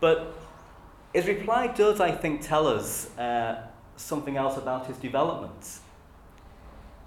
But 0.00 0.34
his 1.12 1.26
reply 1.26 1.68
does, 1.68 2.00
I 2.00 2.12
think, 2.12 2.40
tell 2.40 2.66
us 2.66 3.16
uh, 3.18 3.66
something 3.96 4.36
else 4.36 4.56
about 4.56 4.86
his 4.86 4.96
development 4.96 5.78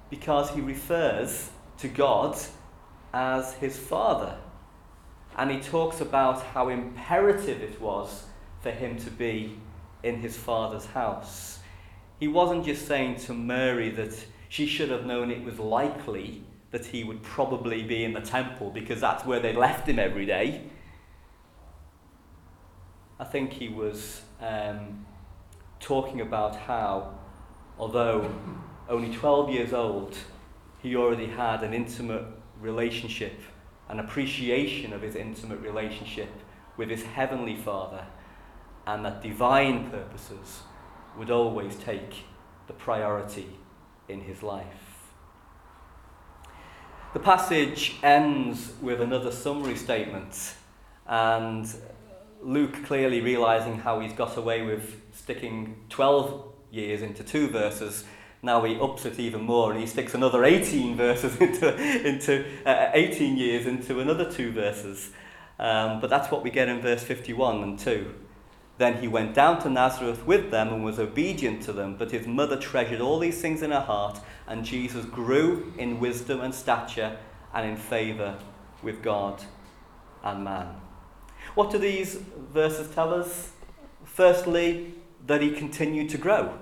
because 0.10 0.50
he 0.52 0.62
refers 0.62 1.50
to 1.80 1.88
God 1.88 2.38
as 3.14 3.54
his 3.54 3.78
father. 3.78 4.38
And 5.38 5.52
he 5.52 5.60
talks 5.60 6.02
about 6.02 6.42
how 6.44 6.70
imperative 6.70 7.62
it 7.62 7.82
was 7.82 8.26
for 8.62 8.72
him 8.72 8.98
to 9.00 9.10
be 9.10 9.58
in 10.04 10.16
his 10.22 10.38
father's 10.38 10.86
house. 10.86 11.60
He 12.20 12.28
wasn't 12.28 12.66
just 12.66 12.88
saying 12.88 13.18
to 13.22 13.34
Mary 13.34 13.90
that 13.92 14.26
she 14.50 14.66
should 14.66 14.90
have 14.90 15.06
known 15.06 15.32
it 15.32 15.44
was 15.44 15.60
likely 15.60 16.44
that 16.72 16.86
he 16.86 17.04
would 17.04 17.22
probably 17.24 17.84
be 17.84 18.04
in 18.04 18.14
the 18.14 18.22
temple 18.22 18.70
because 18.70 19.02
that's 19.02 19.26
where 19.26 19.40
they 19.40 19.54
left 19.54 19.88
him 19.88 20.00
every 20.00 20.26
day. 20.26 20.62
I 23.20 23.24
think 23.24 23.54
he 23.54 23.70
was 23.70 24.22
um, 24.42 25.06
talking 25.80 26.22
about 26.22 26.56
how, 26.56 27.18
although 27.80 28.30
only 28.90 29.14
12 29.14 29.50
years 29.50 29.74
old, 29.74 30.16
he 30.82 30.96
already 30.96 31.28
had 31.28 31.64
an 31.64 31.74
intimate 31.74 32.26
relationship, 32.60 33.40
an 33.90 34.00
appreciation 34.00 34.94
of 34.94 35.02
his 35.02 35.16
intimate 35.16 35.60
relationship 35.62 36.30
with 36.78 36.90
his 36.90 37.04
heavenly 37.04 37.56
Father, 37.56 38.06
and 38.86 39.04
that 39.06 39.22
divine 39.22 39.90
purposes 39.90 40.62
would 41.18 41.32
always 41.32 41.76
take 41.78 42.26
the 42.68 42.74
priority 42.74 43.58
in 44.08 44.22
his 44.22 44.44
life. 44.44 45.02
The 47.14 47.20
passage 47.20 47.96
ends 48.04 48.74
with 48.82 49.00
another 49.02 49.32
summary 49.32 49.78
statement, 49.78 50.56
and 51.08 51.68
Luke 52.42 52.84
clearly 52.86 53.22
realizing 53.22 53.80
how 53.80 54.02
he's 54.02 54.14
got 54.14 54.38
away 54.38 54.62
with 54.62 55.02
sticking 55.14 55.78
12 55.90 56.54
years 56.72 57.02
into 57.02 57.24
two 57.24 57.48
verses 57.48 58.04
now 58.46 58.64
he 58.64 58.80
ups 58.80 59.06
it 59.06 59.20
even 59.20 59.42
more 59.42 59.72
and 59.72 59.80
he 59.80 59.88
sticks 59.88 60.14
another 60.14 60.46
18 60.46 60.96
verses 60.96 61.36
into, 61.42 62.08
into 62.08 62.46
uh, 62.66 62.92
18 62.94 63.36
years 63.36 63.66
into 63.66 64.00
another 64.00 64.32
two 64.32 64.52
verses. 64.52 65.12
Um, 65.58 66.00
but 66.00 66.10
that's 66.10 66.32
what 66.32 66.44
we 66.44 66.52
get 66.52 66.70
in 66.70 66.80
verse 66.82 67.04
51 67.04 67.64
and 67.64 67.80
2. 67.80 68.14
Then 68.78 69.02
he 69.02 69.08
went 69.08 69.34
down 69.34 69.62
to 69.62 69.70
Nazareth 69.70 70.26
with 70.26 70.52
them 70.52 70.68
and 70.68 70.84
was 70.84 71.00
obedient 71.00 71.64
to 71.64 71.74
them, 71.74 71.96
but 71.98 72.12
his 72.12 72.28
mother 72.28 72.58
treasured 72.58 73.00
all 73.00 73.20
these 73.20 73.42
things 73.42 73.62
in 73.62 73.72
her 73.72 73.80
heart, 73.80 74.20
and 74.48 74.66
Jesus 74.66 75.06
grew 75.06 75.74
in 75.78 76.02
wisdom 76.02 76.42
and 76.42 76.54
stature 76.54 77.18
and 77.54 77.70
in 77.70 77.78
favour 77.78 78.38
with 78.84 79.02
God 79.02 79.42
and 80.24 80.44
man. 80.44 80.76
What 81.56 81.72
do 81.72 81.78
these 81.78 82.16
verses 82.52 82.94
tell 82.94 83.14
us? 83.14 83.52
Firstly, 84.04 84.94
that 85.26 85.42
he 85.42 85.52
continued 85.52 86.10
to 86.10 86.18
grow. 86.18 86.60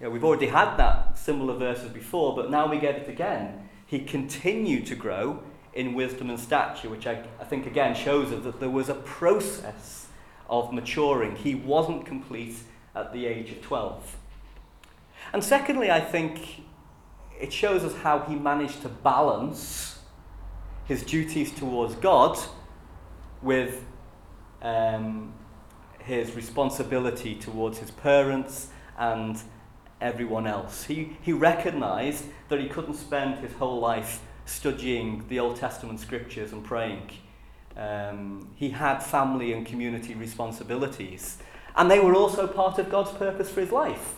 You 0.00 0.06
know, 0.06 0.10
we've 0.10 0.24
already 0.24 0.48
had 0.48 0.76
that 0.76 1.16
similar 1.16 1.54
verses 1.54 1.90
before, 1.90 2.34
but 2.34 2.50
now 2.50 2.68
we 2.68 2.78
get 2.78 2.96
it 2.96 3.08
again. 3.08 3.68
He 3.86 4.00
continued 4.00 4.86
to 4.86 4.94
grow 4.94 5.42
in 5.72 5.94
wisdom 5.94 6.30
and 6.30 6.38
stature, 6.38 6.88
which 6.88 7.06
I, 7.06 7.24
I 7.40 7.44
think 7.44 7.66
again 7.66 7.94
shows 7.94 8.32
us 8.32 8.44
that 8.44 8.60
there 8.60 8.70
was 8.70 8.88
a 8.88 8.94
process 8.94 10.08
of 10.48 10.72
maturing. 10.72 11.36
He 11.36 11.54
wasn't 11.54 12.06
complete 12.06 12.56
at 12.94 13.12
the 13.12 13.26
age 13.26 13.50
of 13.50 13.62
12. 13.62 14.16
And 15.32 15.42
secondly, 15.42 15.90
I 15.90 16.00
think 16.00 16.62
it 17.40 17.52
shows 17.52 17.82
us 17.84 17.94
how 17.96 18.20
he 18.20 18.34
managed 18.36 18.82
to 18.82 18.88
balance 18.88 19.98
his 20.86 21.02
duties 21.02 21.50
towards 21.50 21.94
God 21.96 22.38
with 23.42 23.84
um, 24.62 25.32
his 25.98 26.34
responsibility 26.34 27.34
towards 27.34 27.78
his 27.78 27.90
parents 27.90 28.68
and 28.98 29.40
everyone 30.04 30.46
else. 30.46 30.84
He, 30.84 31.16
he 31.22 31.32
recognized 31.32 32.26
that 32.50 32.60
he 32.60 32.68
couldn't 32.68 32.94
spend 32.94 33.38
his 33.38 33.52
whole 33.54 33.80
life 33.80 34.20
studying 34.44 35.24
the 35.28 35.40
Old 35.40 35.56
Testament 35.56 35.98
scriptures 35.98 36.52
and 36.52 36.62
praying. 36.62 37.10
Um, 37.76 38.50
he 38.54 38.68
had 38.68 38.98
family 38.98 39.52
and 39.54 39.66
community 39.66 40.14
responsibilities, 40.14 41.38
and 41.74 41.90
they 41.90 41.98
were 41.98 42.14
also 42.14 42.46
part 42.46 42.78
of 42.78 42.90
God's 42.90 43.10
purpose 43.12 43.50
for 43.50 43.60
his 43.60 43.72
life, 43.72 44.16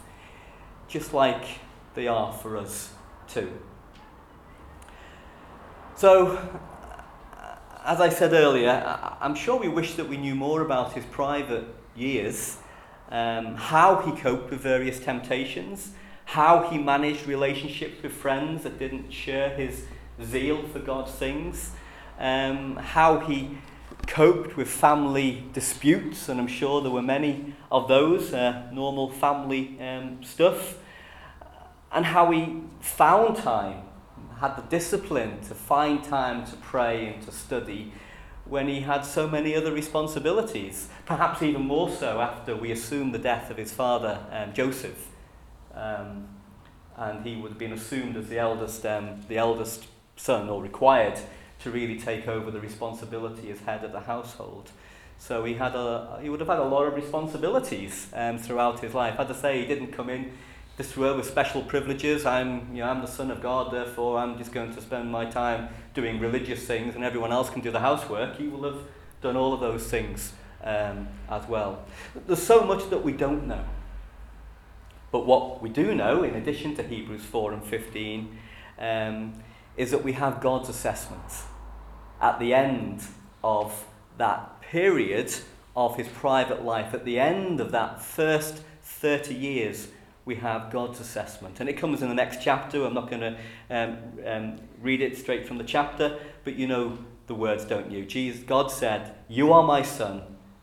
just 0.89 1.15
like 1.15 1.45
they 1.95 2.09
are 2.09 2.33
for 2.33 2.57
us 2.57 2.93
too. 3.29 3.51
So, 5.95 6.37
as 7.85 8.01
I 8.01 8.11
said 8.11 8.33
earlier, 8.33 8.71
I'm 9.21 9.35
sure 9.37 9.59
we 9.59 9.69
wish 9.69 9.95
that 9.95 10.09
we 10.09 10.17
knew 10.17 10.35
more 10.35 10.61
about 10.61 10.93
his 10.93 11.05
private 11.07 11.65
years 11.95 12.59
um, 13.11 13.55
how 13.55 13.97
he 14.03 14.13
coped 14.21 14.51
with 14.51 14.61
various 14.61 14.99
temptations, 14.99 15.93
how 16.25 16.69
he 16.71 16.79
managed 16.79 17.27
relationships 17.27 18.03
with 18.03 18.13
friends 18.13 18.65
that 18.65 18.79
didn't 18.79 19.13
share 19.13 19.51
his 19.51 19.85
zeal 20.23 20.63
for 20.69 20.81
God's 20.81 21.13
things, 21.13 21.73
um, 22.19 22.77
how 22.77 23.21
he 23.21 23.59
coped 24.07 24.57
with 24.57 24.69
family 24.69 25.45
disputes, 25.53 26.29
and 26.29 26.41
I'm 26.41 26.49
sure 26.49 26.81
there 26.81 26.91
were 26.91 27.03
many 27.03 27.55
of 27.71 27.89
those, 27.89 28.33
uh, 28.33 28.69
normal 28.73 29.11
family 29.11 29.79
um, 29.81 30.23
stuff, 30.23 30.79
and 31.93 32.05
how 32.05 32.31
he 32.31 32.63
found 32.81 33.37
time, 33.37 33.83
had 34.41 34.57
the 34.57 34.63
discipline 34.63 35.41
to 35.49 35.55
find 35.55 36.05
time 36.05 36.45
to 36.45 36.57
pray 36.57 37.07
and 37.07 37.23
to 37.23 37.33
study 37.33 37.93
when 38.49 38.69
he 38.69 38.81
had 38.81 39.05
so 39.05 39.29
many 39.29 39.55
other 39.55 39.73
responsibilities, 39.73 40.89
perhaps 41.05 41.43
even 41.43 41.63
more 41.63 41.91
so 41.91 42.21
after 42.21 42.55
we 42.55 42.71
assume 42.71 43.13
the 43.13 43.19
death 43.19 43.51
of 43.51 43.57
his 43.57 43.73
father, 43.73 44.21
um, 44.31 44.53
Joseph. 44.53 45.09
Um, 45.75 46.29
and 46.97 47.27
he 47.27 47.37
would 47.37 47.51
have 47.51 47.59
been 47.59 47.73
assumed 47.73 48.17
as 48.17 48.29
the 48.29 48.39
eldest, 48.39 48.87
um, 48.87 49.21
the 49.29 49.37
eldest 49.37 49.87
son, 50.17 50.49
or 50.49 50.63
required 50.63 51.19
to 51.61 51.71
really 51.71 51.99
take 51.99 52.29
over 52.29 52.51
the 52.51 52.61
responsibility 52.61 53.51
as 53.51 53.61
head 53.61 53.85
of 53.85 53.93
the 53.93 54.01
household. 54.01 54.71
So 55.19 55.45
he, 55.45 55.55
had 55.55 55.75
a, 55.75 56.19
he 56.23 56.29
would 56.29 56.41
have 56.41 56.49
had 56.49 56.59
a 56.59 56.65
lot 56.65 56.85
of 56.85 56.95
responsibilities 56.95 58.09
um, 58.15 58.39
throughout 58.39 58.81
his 58.81 58.95
life. 58.95 59.19
As 59.19 59.31
I 59.31 59.35
say, 59.35 59.61
he 59.61 59.67
didn't 59.67 59.93
come 59.93 60.11
in 60.11 60.33
this 60.77 60.95
world 60.97 61.17
with 61.17 61.27
special 61.27 61.63
privileges. 61.63 62.27
I'm, 62.27 62.75
you 62.75 62.83
know, 62.83 62.91
I'm 62.91 63.01
the 63.01 63.07
son 63.07 63.31
of 63.31 63.41
God, 63.41 63.73
therefore 63.73 64.19
I'm 64.19 64.37
just 64.37 64.53
going 64.53 64.75
to 64.75 64.81
spend 64.83 65.11
my 65.11 65.25
time 65.25 65.69
doing 65.95 66.21
religious 66.21 66.67
things 66.67 66.95
and 66.95 67.03
everyone 67.03 67.33
else 67.33 67.49
can 67.49 67.63
do 67.63 67.71
the 67.71 67.81
housework. 67.81 68.37
He 68.37 68.49
will 68.49 68.65
have 68.65 68.83
done 69.23 69.37
all 69.37 69.55
of 69.55 69.61
those 69.61 69.87
things 69.89 70.35
um, 70.63 71.09
as 71.31 71.49
well. 71.49 71.85
There's 72.27 72.43
so 72.43 72.63
much 72.63 72.91
that 72.91 73.03
we 73.03 73.13
don't 73.13 73.47
know. 73.47 73.65
But 75.11 75.25
what 75.25 75.63
we 75.63 75.71
do 75.71 75.95
know, 75.95 76.23
in 76.23 76.35
addition 76.35 76.77
to 76.77 76.83
Hebrews 76.83 77.25
4 77.25 77.55
and 77.55 77.65
15, 77.65 78.39
um, 78.79 79.33
is 79.79 79.91
that 79.93 80.05
we 80.05 80.13
have 80.13 80.43
God's 80.43 80.69
assessment 80.69 81.23
at 82.21 82.39
the 82.39 82.53
end 82.53 83.03
of 83.43 83.87
that 84.19 84.61
period 84.61 85.33
of 85.75 85.97
his 85.97 86.09
private 86.09 86.65
life, 86.65 86.93
at 86.93 87.05
the 87.07 87.19
end 87.19 87.61
of 87.61 87.71
that 87.73 88.03
first 88.03 88.63
30 88.83 89.35
years 89.35 89.89
we 90.27 90.35
have 90.35 90.71
God's 90.71 91.01
assessment. 91.01 91.61
And 91.61 91.69
it 91.69 91.79
comes 91.79 92.03
in 92.03 92.09
the 92.09 92.15
next 92.15 92.43
chapter. 92.43 92.85
I'm 92.85 92.93
not 92.93 93.09
going 93.09 93.23
to 93.23 93.39
um, 93.71 93.99
um, 94.27 94.57
read 94.83 95.01
it 95.01 95.17
straight 95.17 95.47
from 95.47 95.57
the 95.57 95.65
chapter, 95.65 96.19
but 96.45 96.57
you 96.57 96.67
know 96.67 96.99
the 97.29 97.35
words, 97.35 97.65
don't 97.65 97.91
you? 97.91 98.05
Jesus, 98.05 98.43
God 98.43 98.71
said, 98.71 99.15
You 99.29 99.53
are 99.53 99.63
my 99.63 99.83
son, 99.83 100.23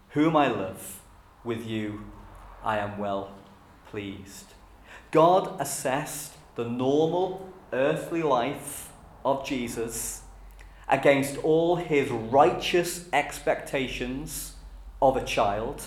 whom 0.10 0.36
I 0.36 0.50
love. 0.50 1.00
With 1.44 1.66
you 1.66 2.06
I 2.64 2.78
am 2.78 2.98
well 2.98 3.32
pleased. 3.90 4.54
God 5.12 5.60
assessed 5.60 6.34
the 6.56 6.64
normal 6.64 7.50
earthly 7.72 8.24
life 8.24 8.90
of 9.26 9.46
Jesus 9.46 10.22
against 10.88 11.38
all 11.38 11.78
his 11.78 12.10
righteous 12.10 13.10
expectations 13.12 14.54
of 15.02 15.18
a 15.18 15.24
child, 15.24 15.84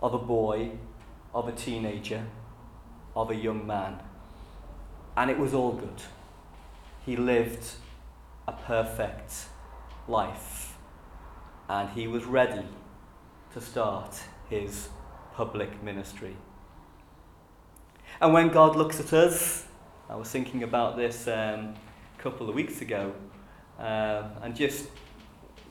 of 0.00 0.14
a 0.14 0.18
boy, 0.18 0.72
of 1.34 1.48
a 1.48 1.52
teenager, 1.52 2.24
of 3.14 3.30
a 3.30 3.34
young 3.34 3.66
man. 3.66 4.00
And 5.16 5.30
it 5.30 5.38
was 5.38 5.54
all 5.54 5.72
good. 5.72 6.02
He 7.06 7.16
lived 7.16 7.64
a 8.48 8.52
perfect 8.52 9.46
life. 10.08 10.76
And 11.68 11.88
he 11.90 12.06
was 12.06 12.24
ready 12.24 12.64
to 13.52 13.60
start 13.60 14.20
his 14.50 14.88
public 15.34 15.82
ministry. 15.82 16.36
And 18.20 18.32
when 18.32 18.48
God 18.48 18.76
looks 18.76 19.00
at 19.00 19.12
us, 19.12 19.66
I 20.08 20.16
was 20.16 20.28
thinking 20.28 20.62
about 20.62 20.96
this 20.96 21.26
um, 21.26 21.74
a 22.18 22.22
couple 22.22 22.48
of 22.48 22.54
weeks 22.54 22.80
ago, 22.80 23.12
uh, 23.78 24.24
and 24.42 24.54
just 24.54 24.88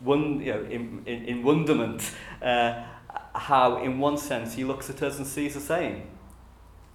one, 0.02 0.42
you 0.42 0.54
know, 0.54 0.64
in, 0.64 1.04
in, 1.06 1.26
in 1.26 1.44
wonderment, 1.44 2.12
uh, 2.42 2.84
how, 3.36 3.82
in 3.82 4.00
one 4.00 4.18
sense, 4.18 4.56
He 4.56 4.64
looks 4.64 4.90
at 4.90 5.02
us 5.02 5.18
and 5.18 5.28
sees 5.28 5.54
the 5.54 5.62
same. 5.62 6.04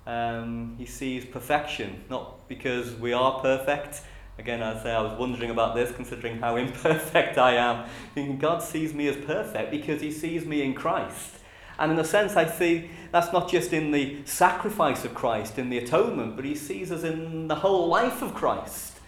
Um, 0.09 0.75
he 0.79 0.87
sees 0.87 1.27
perfection, 1.27 2.03
not 2.09 2.49
because 2.49 2.95
we 2.95 3.13
are 3.13 3.41
perfect. 3.41 4.01
Again, 4.39 4.63
I 4.63 4.83
say 4.83 4.91
I 4.91 5.03
was 5.03 5.19
wondering 5.19 5.51
about 5.51 5.75
this, 5.75 5.93
considering 5.93 6.39
how 6.39 6.57
imperfect 6.65 7.37
I 7.37 7.57
am. 7.57 8.39
God 8.39 8.63
sees 8.63 8.95
me 8.95 9.07
as 9.09 9.17
perfect 9.17 9.71
because 9.71 10.01
He 10.01 10.11
sees 10.11 10.47
me 10.47 10.63
in 10.63 10.73
Christ. 10.73 11.35
And 11.79 11.93
in 11.93 11.99
a 11.99 12.05
sense, 12.05 12.37
I 12.37 12.47
see 12.47 12.91
that's 13.13 13.33
not 13.35 13.51
just 13.51 13.75
in 13.75 13.91
the 13.91 14.17
sacrifice 14.25 15.05
of 15.05 15.15
Christ, 15.15 15.59
in 15.59 15.69
the 15.69 15.79
atonement, 15.79 16.37
but 16.37 16.45
he 16.45 16.55
sees 16.55 16.91
us 16.91 17.05
in 17.05 17.47
the 17.47 17.55
whole 17.57 17.87
life 17.87 18.21
of 18.21 18.35
Christ. 18.35 18.99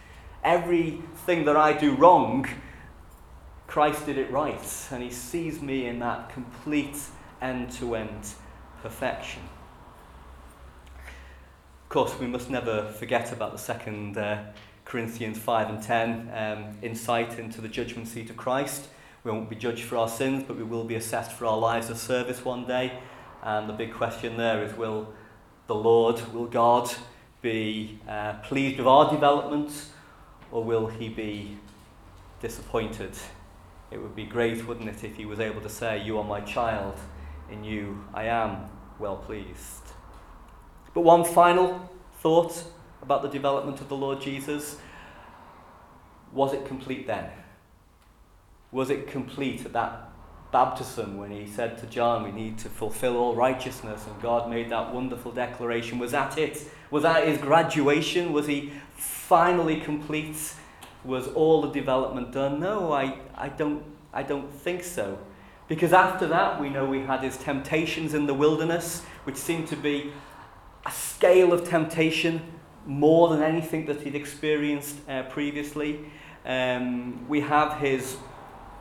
Everything 0.44 1.46
that 1.46 1.56
I 1.56 1.72
do 1.72 1.96
wrong, 1.96 2.46
Christ 3.66 4.06
did 4.06 4.18
it 4.18 4.30
right. 4.30 4.88
And 4.92 5.02
he 5.02 5.10
sees 5.10 5.60
me 5.60 5.86
in 5.86 5.98
that 5.98 6.30
complete 6.30 6.96
end 7.42 7.72
to 7.72 7.96
end 7.96 8.34
perfection. 8.82 9.42
Course, 11.90 12.16
we 12.20 12.28
must 12.28 12.48
never 12.50 12.84
forget 12.84 13.32
about 13.32 13.50
the 13.50 13.58
second 13.58 14.16
uh, 14.16 14.44
Corinthians 14.84 15.38
5 15.38 15.70
and 15.70 15.82
10 15.82 16.30
um, 16.32 16.78
insight 16.82 17.36
into 17.36 17.60
the 17.60 17.66
judgment 17.66 18.06
seat 18.06 18.30
of 18.30 18.36
Christ. 18.36 18.86
We 19.24 19.32
won't 19.32 19.50
be 19.50 19.56
judged 19.56 19.82
for 19.82 19.96
our 19.96 20.08
sins, 20.08 20.44
but 20.46 20.56
we 20.56 20.62
will 20.62 20.84
be 20.84 20.94
assessed 20.94 21.32
for 21.32 21.46
our 21.46 21.58
lives 21.58 21.90
of 21.90 21.98
service 21.98 22.44
one 22.44 22.64
day. 22.64 22.96
And 23.42 23.68
the 23.68 23.72
big 23.72 23.92
question 23.92 24.36
there 24.36 24.62
is 24.62 24.72
will 24.76 25.12
the 25.66 25.74
Lord, 25.74 26.20
will 26.32 26.46
God 26.46 26.94
be 27.42 27.98
uh, 28.08 28.34
pleased 28.34 28.78
with 28.78 28.86
our 28.86 29.10
development, 29.10 29.86
or 30.52 30.62
will 30.62 30.86
he 30.86 31.08
be 31.08 31.58
disappointed? 32.40 33.14
It 33.90 34.00
would 34.00 34.14
be 34.14 34.26
great, 34.26 34.64
wouldn't 34.64 34.88
it, 34.88 35.02
if 35.02 35.16
he 35.16 35.24
was 35.24 35.40
able 35.40 35.60
to 35.62 35.68
say, 35.68 36.00
You 36.00 36.18
are 36.18 36.24
my 36.24 36.40
child, 36.40 36.94
in 37.50 37.64
you 37.64 38.04
I 38.14 38.26
am 38.26 38.68
well 39.00 39.16
pleased. 39.16 39.90
But 40.94 41.02
one 41.02 41.24
final 41.24 41.90
thought 42.18 42.64
about 43.02 43.22
the 43.22 43.28
development 43.28 43.80
of 43.80 43.88
the 43.88 43.96
Lord 43.96 44.20
Jesus 44.20 44.76
was 46.32 46.52
it 46.52 46.64
complete 46.64 47.06
then? 47.06 47.28
Was 48.72 48.90
it 48.90 49.08
complete 49.08 49.64
at 49.64 49.72
that 49.72 50.10
baptism 50.52 51.16
when 51.16 51.30
he 51.30 51.46
said 51.46 51.78
to 51.78 51.86
John, 51.86 52.22
We 52.22 52.30
need 52.30 52.58
to 52.58 52.68
fulfill 52.68 53.16
all 53.16 53.34
righteousness, 53.34 54.06
and 54.06 54.22
God 54.22 54.48
made 54.48 54.70
that 54.70 54.94
wonderful 54.94 55.32
declaration? 55.32 55.98
Was 55.98 56.12
that 56.12 56.38
it? 56.38 56.62
Was 56.90 57.02
that 57.02 57.26
his 57.26 57.38
graduation? 57.38 58.32
Was 58.32 58.46
he 58.46 58.72
finally 58.96 59.80
complete? 59.80 60.54
Was 61.04 61.28
all 61.28 61.62
the 61.62 61.70
development 61.70 62.32
done? 62.32 62.60
No, 62.60 62.92
I, 62.92 63.18
I, 63.34 63.48
don't, 63.48 63.82
I 64.12 64.22
don't 64.22 64.52
think 64.52 64.84
so. 64.84 65.18
Because 65.66 65.92
after 65.92 66.26
that, 66.28 66.60
we 66.60 66.68
know 66.68 66.84
we 66.84 67.00
had 67.00 67.22
his 67.22 67.36
temptations 67.36 68.12
in 68.12 68.26
the 68.26 68.34
wilderness, 68.34 69.02
which 69.24 69.36
seemed 69.36 69.68
to 69.68 69.76
be 69.76 70.12
a 70.86 70.92
scale 70.92 71.52
of 71.52 71.68
temptation 71.68 72.42
more 72.86 73.28
than 73.28 73.42
anything 73.42 73.86
that 73.86 74.02
he'd 74.02 74.14
experienced 74.14 74.96
uh, 75.08 75.22
previously. 75.24 76.00
Um, 76.44 77.28
we 77.28 77.40
have 77.42 77.78
his 77.78 78.16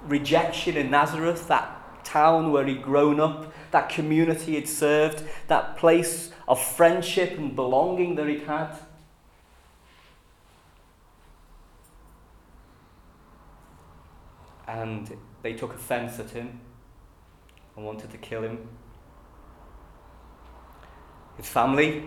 rejection 0.06 0.78
in 0.78 0.90
Nazareth, 0.90 1.48
that 1.48 2.04
town 2.06 2.52
where 2.52 2.66
he'd 2.66 2.82
grown 2.82 3.20
up, 3.20 3.54
that 3.72 3.90
community 3.90 4.54
he'd 4.54 4.68
served, 4.68 5.24
that 5.48 5.78
place 5.78 6.32
of 6.48 6.62
friendship 6.62 7.38
and 7.38 7.56
belonging 7.56 8.16
that 8.16 8.28
he'd 8.28 8.44
had. 8.44 8.74
And 14.68 15.18
they 15.42 15.54
took 15.54 15.74
offense 15.74 16.20
at 16.20 16.30
him 16.30 16.60
and 17.76 17.86
wanted 17.86 18.12
to 18.12 18.18
kill 18.18 18.44
him. 18.44 18.68
His 21.40 21.48
family, 21.48 22.04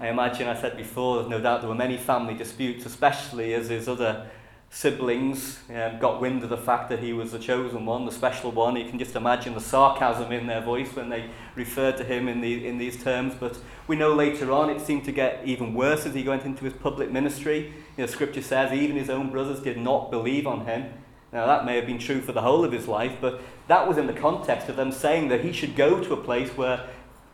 I 0.00 0.08
imagine 0.08 0.48
I 0.48 0.60
said 0.60 0.76
before, 0.76 1.28
no 1.28 1.40
doubt 1.40 1.60
there 1.60 1.68
were 1.68 1.76
many 1.76 1.96
family 1.96 2.34
disputes, 2.34 2.84
especially 2.86 3.54
as 3.54 3.68
his 3.68 3.86
other 3.86 4.28
siblings 4.68 5.60
um, 5.70 6.00
got 6.00 6.20
wind 6.20 6.42
of 6.42 6.50
the 6.50 6.56
fact 6.56 6.88
that 6.88 6.98
he 6.98 7.12
was 7.12 7.30
the 7.30 7.38
chosen 7.38 7.86
one, 7.86 8.04
the 8.04 8.10
special 8.10 8.50
one. 8.50 8.74
You 8.74 8.90
can 8.90 8.98
just 8.98 9.14
imagine 9.14 9.54
the 9.54 9.60
sarcasm 9.60 10.32
in 10.32 10.48
their 10.48 10.60
voice 10.60 10.92
when 10.96 11.08
they 11.08 11.30
referred 11.54 11.98
to 11.98 12.04
him 12.04 12.26
in, 12.26 12.40
the, 12.40 12.66
in 12.66 12.78
these 12.78 13.00
terms. 13.00 13.34
But 13.38 13.56
we 13.86 13.94
know 13.94 14.12
later 14.12 14.50
on 14.50 14.70
it 14.70 14.80
seemed 14.80 15.04
to 15.04 15.12
get 15.12 15.40
even 15.44 15.72
worse 15.72 16.04
as 16.04 16.14
he 16.14 16.24
went 16.24 16.42
into 16.42 16.64
his 16.64 16.74
public 16.74 17.12
ministry. 17.12 17.72
You 17.96 18.02
know, 18.02 18.06
scripture 18.06 18.42
says 18.42 18.72
even 18.72 18.96
his 18.96 19.08
own 19.08 19.30
brothers 19.30 19.60
did 19.60 19.78
not 19.78 20.10
believe 20.10 20.48
on 20.48 20.66
him. 20.66 20.92
Now, 21.32 21.46
that 21.46 21.64
may 21.64 21.76
have 21.76 21.86
been 21.86 21.98
true 21.98 22.22
for 22.22 22.32
the 22.32 22.40
whole 22.40 22.64
of 22.64 22.72
his 22.72 22.88
life, 22.88 23.18
but 23.20 23.40
that 23.68 23.86
was 23.86 23.98
in 23.98 24.06
the 24.06 24.14
context 24.14 24.68
of 24.68 24.76
them 24.76 24.90
saying 24.90 25.28
that 25.28 25.44
he 25.44 25.52
should 25.52 25.76
go 25.76 26.02
to 26.02 26.14
a 26.14 26.16
place 26.16 26.48
where 26.56 26.88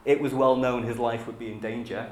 it 0.04 0.20
was 0.20 0.32
well 0.32 0.56
known 0.56 0.82
his 0.82 0.98
life 0.98 1.26
would 1.26 1.38
be 1.38 1.50
in 1.50 1.60
danger. 1.60 2.10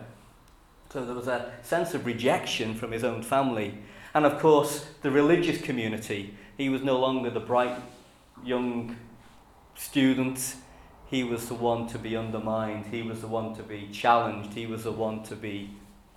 So 0.90 1.04
there 1.04 1.14
was 1.14 1.28
a 1.28 1.52
sense 1.62 1.94
of 1.94 2.04
rejection 2.04 2.74
from 2.74 2.92
his 2.92 3.04
own 3.04 3.22
family. 3.22 3.78
And 4.14 4.26
of 4.26 4.38
course, 4.38 4.86
the 5.02 5.10
religious 5.10 5.60
community. 5.60 6.34
He 6.56 6.68
was 6.68 6.82
no 6.82 6.98
longer 6.98 7.30
the 7.30 7.40
bright 7.40 7.78
young 8.44 8.96
student. 9.74 10.56
He 11.06 11.24
was 11.24 11.48
the 11.48 11.54
one 11.54 11.86
to 11.88 11.98
be 11.98 12.16
undermined. 12.16 12.86
He 12.86 13.02
was 13.02 13.20
the 13.20 13.26
one 13.26 13.54
to 13.54 13.62
be 13.62 13.88
challenged. 13.90 14.52
He 14.52 14.66
was 14.66 14.84
the 14.84 14.92
one 14.92 15.22
to 15.24 15.36
be 15.36 15.70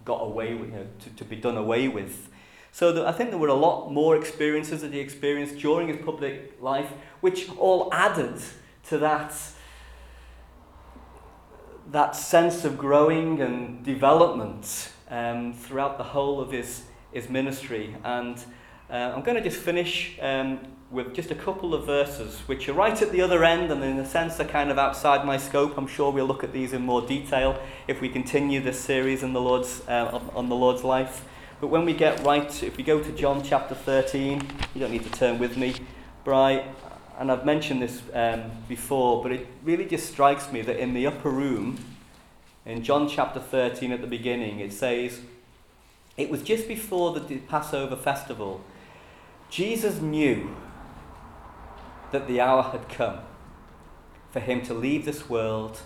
got 0.04 0.22
away 0.22 0.54
with, 0.54 0.70
you 0.70 0.76
know, 0.76 0.88
to, 1.00 1.10
to 1.10 1.26
be 1.26 1.36
done 1.36 1.58
away 1.58 1.88
with. 1.88 2.30
So 2.72 3.06
I 3.06 3.12
think 3.12 3.30
there 3.30 3.40
were 3.40 3.48
a 3.48 3.54
lot 3.54 3.90
more 3.92 4.18
experiences 4.18 4.82
that 4.82 4.92
he 4.92 5.00
experienced 5.00 5.58
during 5.58 5.88
his 5.88 5.98
public 6.06 6.62
life, 6.62 6.92
which 7.22 7.50
all 7.58 7.90
added 7.94 8.42
to 8.90 8.98
that 8.98 9.34
that 11.92 12.16
sense 12.16 12.66
of 12.66 12.78
growing 12.78 13.42
and 13.42 13.84
development 13.84 14.92
um, 15.10 15.54
throughout 15.54 15.98
the 15.98 16.04
whole 16.04 16.40
of 16.40 16.52
his 16.52 16.84
his 17.16 17.30
ministry. 17.30 17.96
And 18.04 18.38
uh, 18.90 19.14
I'm 19.16 19.24
going 19.24 19.42
to 19.42 19.50
just 19.50 19.60
finish 19.62 20.20
um, 20.22 20.60
with 20.92 21.16
just 21.16 21.32
a 21.32 21.36
couple 21.36 21.74
of 21.74 21.86
verses, 21.86 22.40
which 22.46 22.70
are 22.70 22.74
right 22.74 23.02
at 23.02 23.12
the 23.12 23.22
other 23.22 23.44
end, 23.44 23.72
and 23.72 23.84
in 23.84 23.98
a 23.98 24.06
sense 24.06 24.40
are 24.40 24.46
kind 24.46 24.70
of 24.70 24.78
outside 24.78 25.26
my 25.26 25.38
scope. 25.38 25.78
I'm 25.78 25.88
sure 25.88 26.12
we'll 26.12 26.28
look 26.28 26.44
at 26.44 26.54
these 26.54 26.74
in 26.74 26.84
more 26.84 27.02
detail 27.02 27.60
if 27.88 28.02
we 28.02 28.10
continue 28.10 28.62
this 28.62 28.80
series 28.80 29.24
in 29.24 29.34
the 29.34 29.42
Lord's, 29.42 29.82
uh, 29.88 30.10
on, 30.14 30.30
on 30.36 30.50
the 30.50 30.56
Lord's 30.56 30.84
life. 30.84 31.26
But 31.62 31.68
when 31.68 31.86
we 31.86 31.94
get 31.94 32.24
right, 32.24 32.64
if 32.64 32.76
we 32.78 32.84
go 32.84 33.02
to 33.02 33.12
John 33.14 33.42
chapter 33.42 33.74
13, 33.74 34.46
you 34.74 34.82
don't 34.82 34.92
need 34.92 35.06
to 35.06 35.12
turn 35.12 35.40
with 35.40 35.58
me, 35.58 35.74
Bri, 36.26 36.64
and 37.18 37.32
I've 37.32 37.46
mentioned 37.46 37.82
this 37.82 38.02
um, 38.14 38.52
before, 38.68 39.24
but 39.24 39.32
it 39.32 39.48
really 39.64 39.86
just 39.86 40.12
strikes 40.12 40.52
me 40.52 40.62
that 40.62 40.78
in 40.78 40.94
the 40.94 41.08
upper 41.08 41.30
room, 41.30 41.80
in 42.66 42.84
John 42.84 43.08
chapter 43.08 43.40
13 43.40 43.92
at 43.92 44.02
the 44.02 44.08
beginning, 44.08 44.60
it 44.60 44.74
says, 44.74 45.22
it 46.18 46.30
was 46.30 46.42
just 46.42 46.68
before 46.68 47.18
the 47.18 47.38
Passover 47.38 47.96
festival. 47.96 48.62
Jesus 49.50 50.02
knew 50.02 50.56
that 52.12 52.28
the 52.28 52.42
hour 52.42 52.64
had 52.64 52.90
come 52.90 53.20
for 54.32 54.40
him 54.40 54.62
to 54.64 54.74
leave 54.74 55.06
this 55.06 55.30
world 55.30 55.82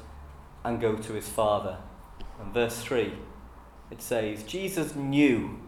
and 0.63 0.82
go 0.82 0.96
to 0.96 1.13
his 1.13 1.28
Father. 1.28 1.78
And 2.39 2.54
verse 2.54 2.82
3, 2.82 3.13
it 3.92 4.02
says, 4.02 4.44
Jesus 4.44 4.96
knew 4.96 5.60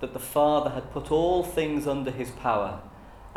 that 0.00 0.12
the 0.12 0.18
Father 0.18 0.70
had 0.70 0.92
put 0.92 1.10
all 1.10 1.42
things 1.42 1.86
under 1.86 2.10
his 2.10 2.30
power 2.30 2.80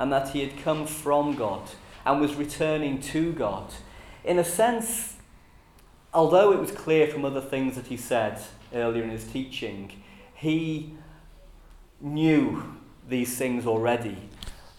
and 0.01 0.11
that 0.11 0.29
he 0.29 0.39
had 0.39 0.57
come 0.57 0.87
from 0.87 1.35
God 1.35 1.61
and 2.07 2.19
was 2.19 2.33
returning 2.33 2.99
to 2.99 3.33
God. 3.33 3.71
In 4.23 4.39
a 4.39 4.43
sense, 4.43 5.17
although 6.11 6.51
it 6.51 6.59
was 6.59 6.71
clear 6.71 7.05
from 7.05 7.23
other 7.23 7.39
things 7.39 7.75
that 7.75 7.85
he 7.85 7.97
said 7.97 8.41
earlier 8.73 9.03
in 9.03 9.11
his 9.11 9.25
teaching, 9.25 10.01
he 10.33 10.93
knew 11.99 12.77
these 13.07 13.37
things 13.37 13.67
already. 13.67 14.17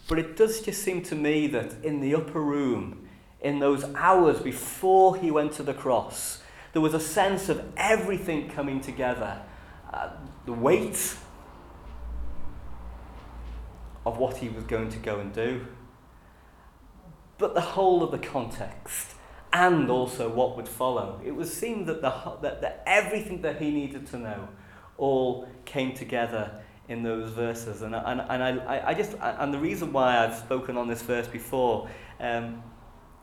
But 0.09 0.19
it 0.19 0.35
does 0.35 0.59
just 0.59 0.83
seem 0.83 1.01
to 1.03 1.15
me 1.15 1.47
that 1.47 1.81
in 1.85 2.01
the 2.01 2.13
upper 2.15 2.41
room, 2.41 3.07
in 3.39 3.59
those 3.59 3.85
hours 3.95 4.41
before 4.41 5.15
he 5.15 5.31
went 5.31 5.53
to 5.53 5.63
the 5.63 5.73
cross, 5.73 6.43
there 6.73 6.81
was 6.81 6.93
a 6.93 6.99
sense 6.99 7.47
of 7.47 7.63
everything 7.77 8.49
coming 8.49 8.81
together. 8.81 9.41
Uh, 9.93 10.09
the 10.45 10.51
weight, 10.51 11.15
of 14.05 14.17
what 14.17 14.37
he 14.37 14.49
was 14.49 14.63
going 14.65 14.89
to 14.89 14.99
go 14.99 15.19
and 15.19 15.33
do, 15.33 15.65
but 17.37 17.53
the 17.53 17.61
whole 17.61 18.03
of 18.03 18.11
the 18.11 18.17
context 18.17 19.15
and 19.53 19.89
also 19.89 20.29
what 20.29 20.57
would 20.57 20.67
follow. 20.67 21.21
It 21.23 21.35
was 21.35 21.53
seen 21.53 21.85
that, 21.85 22.01
the, 22.01 22.37
that, 22.41 22.61
that 22.61 22.83
everything 22.87 23.41
that 23.43 23.61
he 23.61 23.69
needed 23.69 24.07
to 24.07 24.17
know 24.17 24.49
all 24.97 25.47
came 25.65 25.93
together 25.93 26.61
in 26.89 27.03
those 27.03 27.31
verses. 27.31 27.81
And, 27.81 27.95
and, 27.95 28.21
and 28.21 28.43
I, 28.43 28.83
I 28.87 28.93
just, 28.93 29.15
and 29.21 29.53
the 29.53 29.59
reason 29.59 29.93
why 29.93 30.23
I've 30.23 30.35
spoken 30.35 30.75
on 30.75 30.87
this 30.87 31.01
verse 31.01 31.27
before 31.27 31.89
um, 32.19 32.63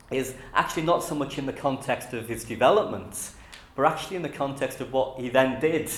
is 0.09 0.33
actually 0.53 0.83
not 0.83 1.03
so 1.03 1.15
much 1.15 1.37
in 1.37 1.45
the 1.45 1.53
context 1.53 2.13
of 2.13 2.27
his 2.27 2.43
development, 2.43 3.31
but 3.75 3.85
actually 3.85 4.15
in 4.15 4.21
the 4.21 4.29
context 4.29 4.81
of 4.81 4.91
what 4.91 5.19
he 5.19 5.29
then 5.29 5.59
did. 5.59 5.91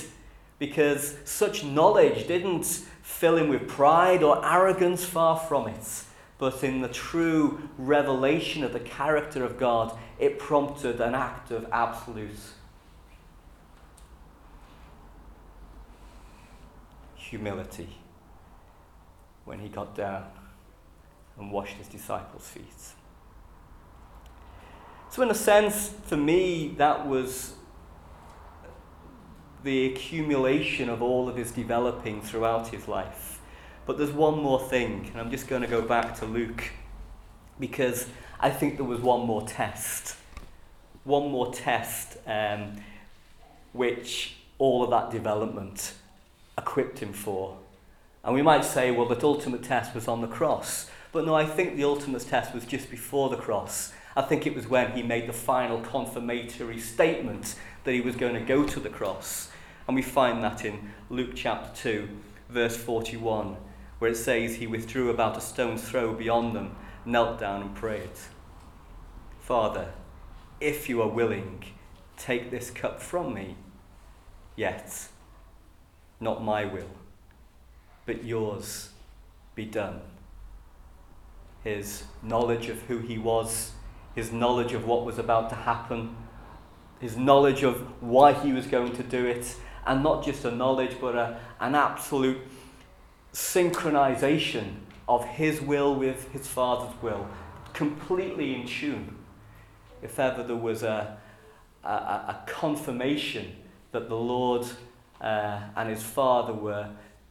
Because 0.66 1.18
such 1.26 1.62
knowledge 1.62 2.26
didn't 2.26 2.64
fill 3.02 3.36
him 3.36 3.50
with 3.50 3.68
pride 3.68 4.22
or 4.22 4.42
arrogance, 4.42 5.04
far 5.04 5.36
from 5.36 5.68
it. 5.68 6.04
But 6.38 6.64
in 6.64 6.80
the 6.80 6.88
true 6.88 7.68
revelation 7.76 8.64
of 8.64 8.72
the 8.72 8.80
character 8.80 9.44
of 9.44 9.58
God, 9.58 9.94
it 10.18 10.38
prompted 10.38 11.02
an 11.02 11.14
act 11.14 11.50
of 11.50 11.66
absolute 11.70 12.30
humility 17.14 17.98
when 19.44 19.58
he 19.58 19.68
got 19.68 19.94
down 19.94 20.24
and 21.38 21.52
washed 21.52 21.76
his 21.76 21.88
disciples' 21.88 22.48
feet. 22.48 22.64
So, 25.10 25.20
in 25.20 25.30
a 25.30 25.34
sense, 25.34 25.90
for 26.06 26.16
me, 26.16 26.74
that 26.78 27.06
was 27.06 27.52
the 29.64 29.86
accumulation 29.86 30.90
of 30.90 31.02
all 31.02 31.28
of 31.28 31.36
his 31.36 31.50
developing 31.50 32.20
throughout 32.20 32.68
his 32.68 32.86
life. 32.86 33.40
But 33.86 33.98
there's 33.98 34.12
one 34.12 34.38
more 34.38 34.60
thing, 34.60 35.10
and 35.10 35.20
I'm 35.20 35.30
just 35.30 35.48
going 35.48 35.62
to 35.62 35.68
go 35.68 35.82
back 35.82 36.16
to 36.18 36.26
Luke 36.26 36.70
because 37.58 38.06
I 38.38 38.50
think 38.50 38.76
there 38.76 38.84
was 38.84 39.00
one 39.00 39.26
more 39.26 39.46
test. 39.46 40.16
One 41.04 41.30
more 41.30 41.52
test 41.52 42.18
um, 42.26 42.76
which 43.72 44.36
all 44.58 44.84
of 44.84 44.90
that 44.90 45.10
development 45.10 45.94
equipped 46.56 46.98
him 46.98 47.12
for. 47.12 47.56
And 48.22 48.34
we 48.34 48.42
might 48.42 48.64
say, 48.64 48.90
well, 48.90 49.06
that 49.08 49.24
ultimate 49.24 49.62
test 49.62 49.94
was 49.94 50.08
on 50.08 50.20
the 50.20 50.26
cross. 50.26 50.90
But 51.12 51.26
no, 51.26 51.34
I 51.34 51.46
think 51.46 51.76
the 51.76 51.84
ultimate 51.84 52.22
test 52.22 52.54
was 52.54 52.64
just 52.64 52.90
before 52.90 53.28
the 53.28 53.36
cross. 53.36 53.92
I 54.16 54.22
think 54.22 54.46
it 54.46 54.54
was 54.54 54.68
when 54.68 54.92
he 54.92 55.02
made 55.02 55.28
the 55.28 55.32
final 55.32 55.80
confirmatory 55.80 56.78
statement 56.78 57.54
that 57.84 57.92
he 57.92 58.00
was 58.00 58.16
going 58.16 58.34
to 58.34 58.40
go 58.40 58.64
to 58.64 58.80
the 58.80 58.88
cross. 58.88 59.50
And 59.86 59.94
we 59.94 60.02
find 60.02 60.42
that 60.42 60.64
in 60.64 60.92
Luke 61.10 61.32
chapter 61.34 61.70
2, 61.74 62.08
verse 62.48 62.76
41, 62.76 63.56
where 63.98 64.10
it 64.10 64.16
says, 64.16 64.56
He 64.56 64.66
withdrew 64.66 65.10
about 65.10 65.36
a 65.36 65.40
stone's 65.40 65.82
throw 65.82 66.14
beyond 66.14 66.56
them, 66.56 66.76
knelt 67.04 67.38
down 67.38 67.60
and 67.60 67.74
prayed, 67.74 68.10
Father, 69.40 69.92
if 70.60 70.88
you 70.88 71.02
are 71.02 71.08
willing, 71.08 71.62
take 72.16 72.50
this 72.50 72.70
cup 72.70 73.02
from 73.02 73.34
me. 73.34 73.56
Yet, 74.56 75.08
not 76.20 76.42
my 76.42 76.64
will, 76.64 76.90
but 78.06 78.24
yours 78.24 78.90
be 79.54 79.64
done. 79.64 80.00
His 81.62 82.04
knowledge 82.22 82.68
of 82.68 82.82
who 82.82 82.98
he 82.98 83.18
was, 83.18 83.72
his 84.14 84.32
knowledge 84.32 84.72
of 84.72 84.86
what 84.86 85.04
was 85.04 85.18
about 85.18 85.50
to 85.50 85.56
happen, 85.56 86.16
his 87.00 87.16
knowledge 87.16 87.62
of 87.62 87.80
why 88.02 88.32
he 88.32 88.52
was 88.52 88.66
going 88.66 88.94
to 88.94 89.02
do 89.02 89.26
it, 89.26 89.56
and 89.86 90.02
not 90.02 90.24
just 90.24 90.44
a 90.44 90.50
knowledge, 90.50 90.96
but 91.00 91.14
a, 91.14 91.38
an 91.60 91.74
absolute 91.74 92.38
synchronization 93.32 94.76
of 95.08 95.24
his 95.24 95.60
will 95.60 95.94
with 95.94 96.30
his 96.32 96.46
Father's 96.46 96.94
will, 97.02 97.28
completely 97.72 98.54
in 98.54 98.66
tune. 98.66 99.16
If 100.02 100.18
ever 100.18 100.42
there 100.42 100.56
was 100.56 100.82
a, 100.82 101.18
a, 101.82 101.88
a 101.88 102.42
confirmation 102.46 103.56
that 103.92 104.08
the 104.08 104.16
Lord 104.16 104.66
uh, 105.20 105.60
and 105.76 105.88
his 105.88 106.02
father 106.02 106.52
were 106.52 106.90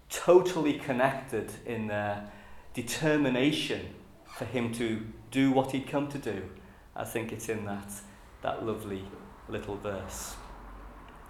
totally 0.09 0.73
connected 0.73 1.51
in 1.65 1.87
their 1.87 2.31
determination 2.73 3.93
for 4.25 4.45
him 4.45 4.71
to 4.73 5.05
do 5.31 5.51
what 5.51 5.71
he'd 5.71 5.87
come 5.87 6.07
to 6.07 6.17
do. 6.17 6.49
I 6.95 7.03
think 7.03 7.31
it's 7.31 7.49
in 7.49 7.65
that, 7.65 7.91
that 8.41 8.65
lovely 8.65 9.03
little 9.47 9.75
verse. 9.75 10.35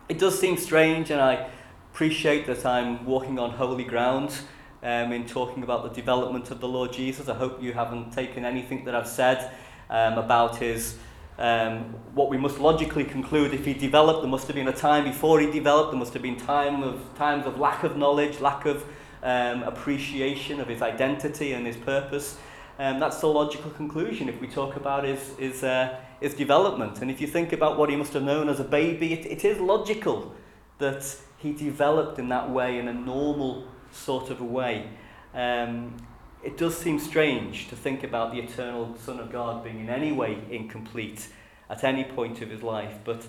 It 0.10 0.20
does 0.20 0.38
seem 0.38 0.58
strange, 0.58 1.12
and 1.12 1.22
I 1.22 1.50
appreciate 1.94 2.46
that 2.48 2.66
I'm 2.66 3.06
walking 3.06 3.40
on 3.40 3.52
holy 3.52 3.86
ground 3.86 4.38
um, 4.84 5.14
in 5.14 5.26
talking 5.26 5.64
about 5.64 5.84
the 5.84 5.90
development 5.90 6.52
of 6.52 6.60
the 6.60 6.68
Lord 6.68 6.92
Jesus. 6.92 7.30
I 7.30 7.36
hope 7.36 7.64
you 7.64 7.72
haven't 7.72 8.12
taken 8.12 8.44
anything 8.44 8.84
that 8.84 8.96
I've 8.96 9.08
said 9.08 9.52
um, 9.90 10.18
about 10.18 10.58
his 10.58 10.98
um, 11.40 11.96
what 12.14 12.30
we 12.30 12.38
must 12.38 12.60
logically 12.60 13.06
conclude 13.06 13.54
if 13.54 13.66
he 13.66 13.74
developed, 13.74 14.22
there 14.22 14.30
must 14.30 14.46
have 14.48 14.56
been 14.56 14.68
a 14.68 14.74
time 14.74 15.06
before 15.06 15.40
he 15.40 15.50
developed, 15.50 15.92
there 15.92 16.00
must 16.00 16.14
have 16.14 16.22
been 16.22 16.38
time 16.38 16.84
of, 16.84 17.02
times 17.16 17.46
of 17.46 17.58
lack 17.58 17.84
of 17.84 17.98
knowledge, 17.98 18.40
lack 18.40 18.66
of 18.66 18.86
um, 19.24 19.64
appreciation 19.64 20.60
of 20.60 20.68
his 20.68 20.82
identity 20.82 21.54
and 21.54 21.66
his 21.66 21.78
purpose. 21.78 22.38
Um, 22.80 23.00
that's 23.00 23.22
the 23.22 23.28
logical 23.28 23.72
conclusion 23.72 24.28
if 24.30 24.42
we 24.42 24.48
talk 24.48 24.76
about 24.76 25.04
his, 25.04 25.36
his, 25.38 25.64
uh, 25.64 26.00
his 26.20 26.34
development. 26.34 27.02
And 27.02 27.12
if 27.12 27.22
you 27.22 27.28
think 27.28 27.54
about 27.54 27.78
what 27.78 27.90
he 27.90 27.96
must 27.96 28.14
have 28.14 28.24
known 28.24 28.50
as 28.50 28.60
a 28.60 28.64
baby, 28.64 29.14
it, 29.14 29.26
it 29.26 29.46
is 29.46 29.60
logical 29.60 30.34
that 30.80 31.16
he 31.38 31.54
developed 31.54 32.18
in 32.18 32.30
that 32.30 32.50
way, 32.50 32.80
in 32.80 32.88
a 32.88 32.94
normal 32.94 33.68
sort 33.92 34.30
of 34.30 34.42
a 34.42 34.46
way. 34.46 34.90
Um, 35.34 35.96
it 36.44 36.58
does 36.58 36.78
seem 36.78 37.00
strange 37.00 37.70
to 37.70 37.76
think 37.76 38.04
about 38.04 38.32
the 38.32 38.40
eternal 38.40 38.96
Son 38.98 39.20
of 39.20 39.32
God 39.32 39.64
being 39.64 39.80
in 39.80 39.90
any 39.90 40.12
way 40.12 40.40
incomplete 40.50 41.28
at 41.70 41.84
any 41.84 42.04
point 42.04 42.42
of 42.42 42.50
his 42.50 42.62
life, 42.62 42.96
but 43.06 43.26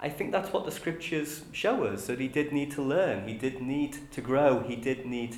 I 0.00 0.08
think 0.08 0.32
that's 0.32 0.52
what 0.52 0.64
the 0.64 0.72
scriptures 0.72 1.42
show 1.52 1.84
us 1.84 2.08
that 2.08 2.20
he 2.20 2.28
did 2.28 2.52
need 2.52 2.72
to 2.72 2.82
learn, 2.82 3.28
he 3.28 3.34
did 3.34 3.62
need 3.62 4.10
to 4.12 4.20
grow, 4.20 4.60
he 4.60 4.76
did 4.76 5.06
need 5.06 5.36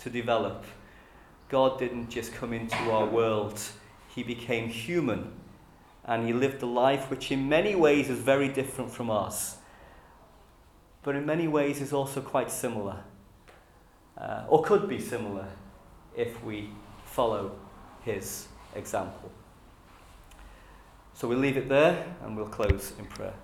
to 0.00 0.10
develop. 0.10 0.64
God 1.48 1.78
didn't 1.78 2.10
just 2.10 2.32
come 2.34 2.52
into 2.52 2.76
our 2.76 3.06
world, 3.06 3.60
he 4.08 4.22
became 4.22 4.68
human 4.68 5.32
and 6.04 6.26
he 6.26 6.32
lived 6.32 6.62
a 6.62 6.66
life 6.66 7.10
which, 7.10 7.30
in 7.30 7.48
many 7.48 7.74
ways, 7.74 8.08
is 8.08 8.18
very 8.18 8.48
different 8.48 8.90
from 8.90 9.10
us, 9.10 9.58
but 11.02 11.14
in 11.14 11.26
many 11.26 11.46
ways 11.46 11.80
is 11.80 11.92
also 11.92 12.20
quite 12.20 12.50
similar, 12.50 12.96
uh, 14.16 14.44
or 14.48 14.62
could 14.62 14.88
be 14.88 14.98
similar 14.98 15.46
if 16.16 16.42
we 16.42 16.70
follow 17.04 17.52
his 18.04 18.48
example. 18.74 19.30
So 21.12 21.28
we'll 21.28 21.38
leave 21.38 21.56
it 21.56 21.68
there 21.68 22.06
and 22.22 22.36
we'll 22.36 22.46
close 22.46 22.92
in 22.98 23.04
prayer. 23.04 23.34